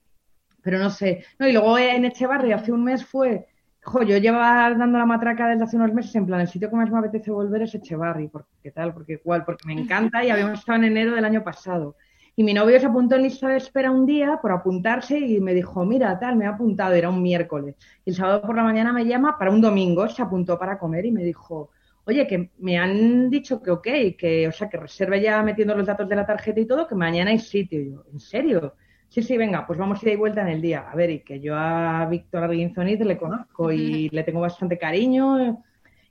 [0.61, 1.25] Pero no sé.
[1.37, 3.47] No, y luego en Echevarri hace un mes fue
[3.85, 6.75] Jo, yo llevaba dando la matraca desde hace unos meses, en plan, el sitio que
[6.75, 10.59] más me apetece volver es Echevarri, porque tal, porque igual, porque me encanta y habíamos
[10.59, 11.95] estado en enero del año pasado.
[12.35, 15.53] Y mi novio se apuntó en lista de espera un día por apuntarse y me
[15.53, 17.75] dijo, mira, tal, me ha apuntado, era un miércoles.
[18.03, 21.05] Y el sábado por la mañana me llama para un domingo, se apuntó para comer
[21.05, 21.69] y me dijo,
[22.05, 25.85] oye, que me han dicho que ok, que, o sea, que reserve ya metiendo los
[25.85, 27.81] datos de la tarjeta y todo, que mañana hay sitio.
[27.81, 28.73] Yo, ¿en serio?
[29.09, 30.89] Sí, sí, venga, pues vamos a ir de vuelta en el día.
[30.89, 35.63] A ver, y que yo a Víctor Arguinzoniz le conozco y le tengo bastante cariño.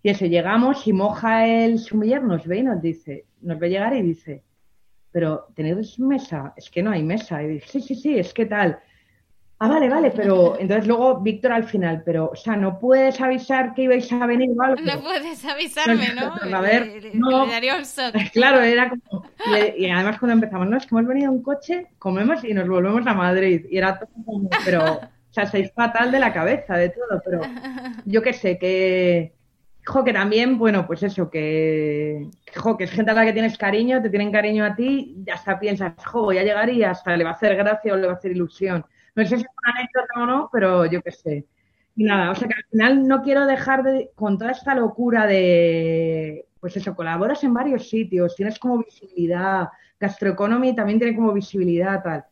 [0.02, 3.94] Y eso, llegamos y moja el sumiller, nos ve y nos dice, nos ve llegar
[3.96, 4.42] y dice,
[5.10, 6.52] pero ¿tenéis mesa?
[6.56, 7.42] Es que no hay mesa.
[7.42, 8.78] Y dije, sí, sí, sí, es que tal.
[9.64, 13.72] Ah, vale, vale, pero entonces luego Víctor al final, pero, o sea, no puedes avisar
[13.72, 14.82] que ibais a venir o algo.
[14.82, 16.34] No puedes avisarme, ¿no?
[16.54, 17.46] a ver, no.
[18.32, 19.24] Claro, era como.
[19.78, 23.06] Y, además cuando empezamos, no, es que hemos venido en coche, comemos y nos volvemos
[23.06, 23.64] a Madrid.
[23.70, 25.00] Y era todo como, pero, o
[25.32, 27.40] sea, seis fatal de la cabeza, de todo, pero
[28.04, 29.32] yo qué sé, que.
[29.86, 33.58] Jo, que también, bueno, pues eso, que, jo, que es gente a la que tienes
[33.58, 37.14] cariño, te tienen cariño a ti, y hasta piensas, jo, voy a llegar y hasta
[37.16, 38.84] le va a hacer gracia o le va a hacer ilusión.
[39.14, 41.46] No sé si es una anécdota o no, pero yo qué sé.
[41.96, 45.26] Y nada, o sea que al final no quiero dejar de, con toda esta locura
[45.26, 49.68] de, pues eso, colaboras en varios sitios, tienes como visibilidad,
[50.00, 52.24] Gastroeconomy también tiene como visibilidad, tal.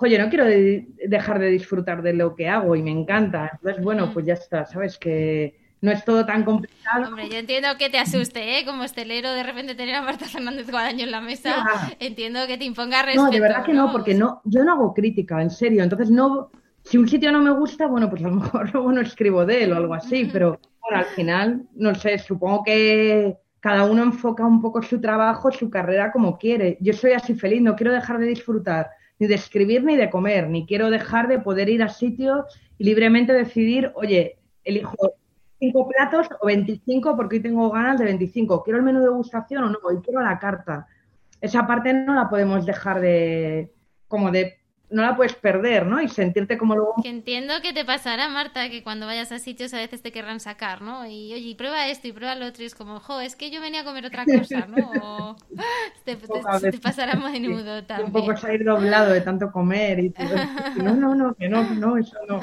[0.00, 3.50] Oye, no quiero dejar de disfrutar de lo que hago y me encanta.
[3.52, 4.98] Entonces, bueno, pues ya está, ¿sabes?
[4.98, 7.08] Que, no es todo tan complicado.
[7.08, 8.64] Hombre, yo entiendo que te asuste, ¿eh?
[8.64, 11.66] Como estelero, de repente tener a Marta Fernández Guadaño en la mesa.
[11.98, 13.24] Entiendo que te imponga respeto.
[13.24, 15.82] No, de verdad que no, porque no, yo no hago crítica, en serio.
[15.82, 16.50] Entonces, no,
[16.84, 19.64] si un sitio no me gusta, bueno, pues a lo mejor luego no escribo de
[19.64, 24.46] él o algo así, pero bueno, al final, no sé, supongo que cada uno enfoca
[24.46, 26.78] un poco su trabajo, su carrera como quiere.
[26.80, 30.48] Yo soy así feliz, no quiero dejar de disfrutar ni de escribir ni de comer,
[30.48, 32.44] ni quiero dejar de poder ir a sitios
[32.78, 34.96] y libremente decidir, oye, elijo
[35.62, 38.64] cinco platos o 25 porque hoy tengo ganas de 25.
[38.64, 39.78] ¿Quiero el menú de gustación o no?
[39.84, 40.88] Hoy quiero la carta.
[41.40, 43.72] Esa parte no la podemos dejar de,
[44.08, 44.58] como de
[44.92, 46.00] no la puedes perder, ¿no?
[46.00, 46.94] Y sentirte como luego...
[47.02, 50.40] Que entiendo que te pasará, Marta, que cuando vayas a sitios a veces te querrán
[50.40, 51.06] sacar, ¿no?
[51.06, 53.60] Y oye, prueba esto y prueba lo otro y es como, jo, es que yo
[53.60, 54.90] venía a comer otra cosa, ¿no?
[55.02, 55.36] O
[56.04, 58.06] te, te, pasará a menudo también.
[58.06, 60.28] Un poco salir doblado de tanto comer y todo.
[60.82, 62.40] No, no, no, que no, no, eso no.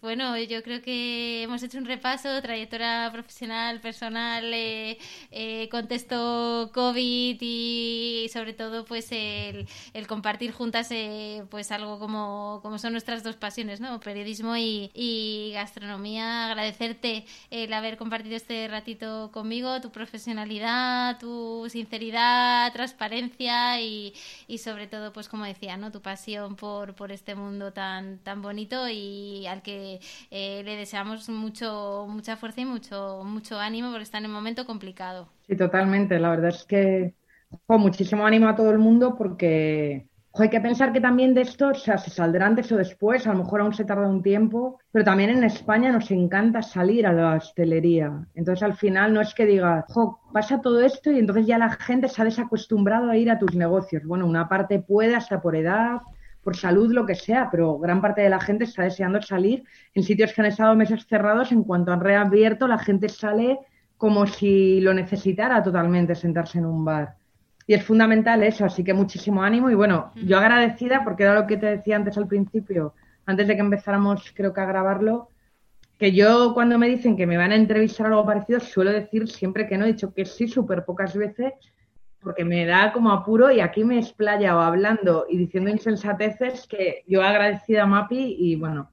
[0.00, 4.98] Bueno, yo creo que hemos hecho un repaso, trayectoria profesional, personal, eh,
[5.30, 12.60] eh, contexto COVID y sobre todo pues el, el compartir juntas eh, pues algo como,
[12.62, 13.98] como son nuestras dos pasiones, ¿no?
[14.00, 16.46] Periodismo y, gastronomía.
[16.46, 24.12] Agradecerte el haber compartido este ratito conmigo, tu profesionalidad, tu sinceridad, transparencia y,
[24.58, 25.90] sobre todo, pues como decía, ¿no?
[25.90, 30.00] Tu pasión por, por este mundo tan, tan bonito y al que
[30.30, 34.66] eh, le deseamos mucho, mucha fuerza y mucho, mucho ánimo porque está en un momento
[34.66, 35.28] complicado.
[35.46, 36.18] Sí, totalmente.
[36.18, 37.14] La verdad es que
[37.68, 40.08] muchísimo ánimo a todo el mundo porque
[40.42, 43.32] hay que pensar que también de esto, o sea, se saldrá antes o después, a
[43.32, 47.12] lo mejor aún se tarda un tiempo, pero también en España nos encanta salir a
[47.12, 48.26] la hostelería.
[48.34, 51.70] Entonces, al final no es que digas, jo, pasa todo esto y entonces ya la
[51.70, 54.04] gente se ha desacostumbrado a ir a tus negocios.
[54.04, 56.00] Bueno, una parte puede hasta por edad,
[56.42, 59.64] por salud, lo que sea, pero gran parte de la gente está deseando salir
[59.94, 61.50] en sitios que han estado meses cerrados.
[61.50, 63.58] En cuanto han reabierto, la gente sale
[63.96, 67.16] como si lo necesitara totalmente sentarse en un bar.
[67.66, 69.70] Y es fundamental eso, así que muchísimo ánimo.
[69.70, 72.94] Y bueno, yo agradecida porque era lo que te decía antes al principio,
[73.26, 75.28] antes de que empezáramos creo que a grabarlo,
[75.98, 79.66] que yo cuando me dicen que me van a entrevistar algo parecido suelo decir siempre
[79.66, 81.54] que no, he dicho que sí súper pocas veces
[82.20, 87.04] porque me da como apuro y aquí me explaya o hablando y diciendo insensateces que
[87.06, 88.90] yo agradecida a Mapi y bueno,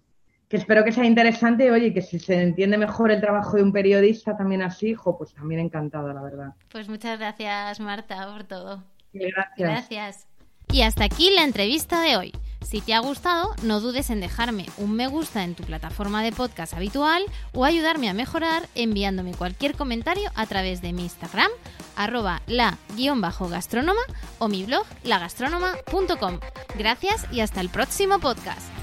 [0.53, 3.71] que espero que sea interesante, oye, que si se entiende mejor el trabajo de un
[3.71, 6.53] periodista también así, hijo, pues también encantada, la verdad.
[6.69, 8.83] Pues muchas gracias, Marta, por todo.
[9.13, 9.57] Gracias.
[9.57, 10.27] Gracias.
[10.71, 12.33] Y hasta aquí la entrevista de hoy.
[12.61, 16.31] Si te ha gustado, no dudes en dejarme un me gusta en tu plataforma de
[16.31, 17.23] podcast habitual
[17.53, 21.49] o ayudarme a mejorar enviándome cualquier comentario a través de mi Instagram,
[21.95, 24.01] arroba la-gastrónoma
[24.37, 26.39] o mi blog lagastronoma.com.
[26.77, 28.82] Gracias y hasta el próximo podcast.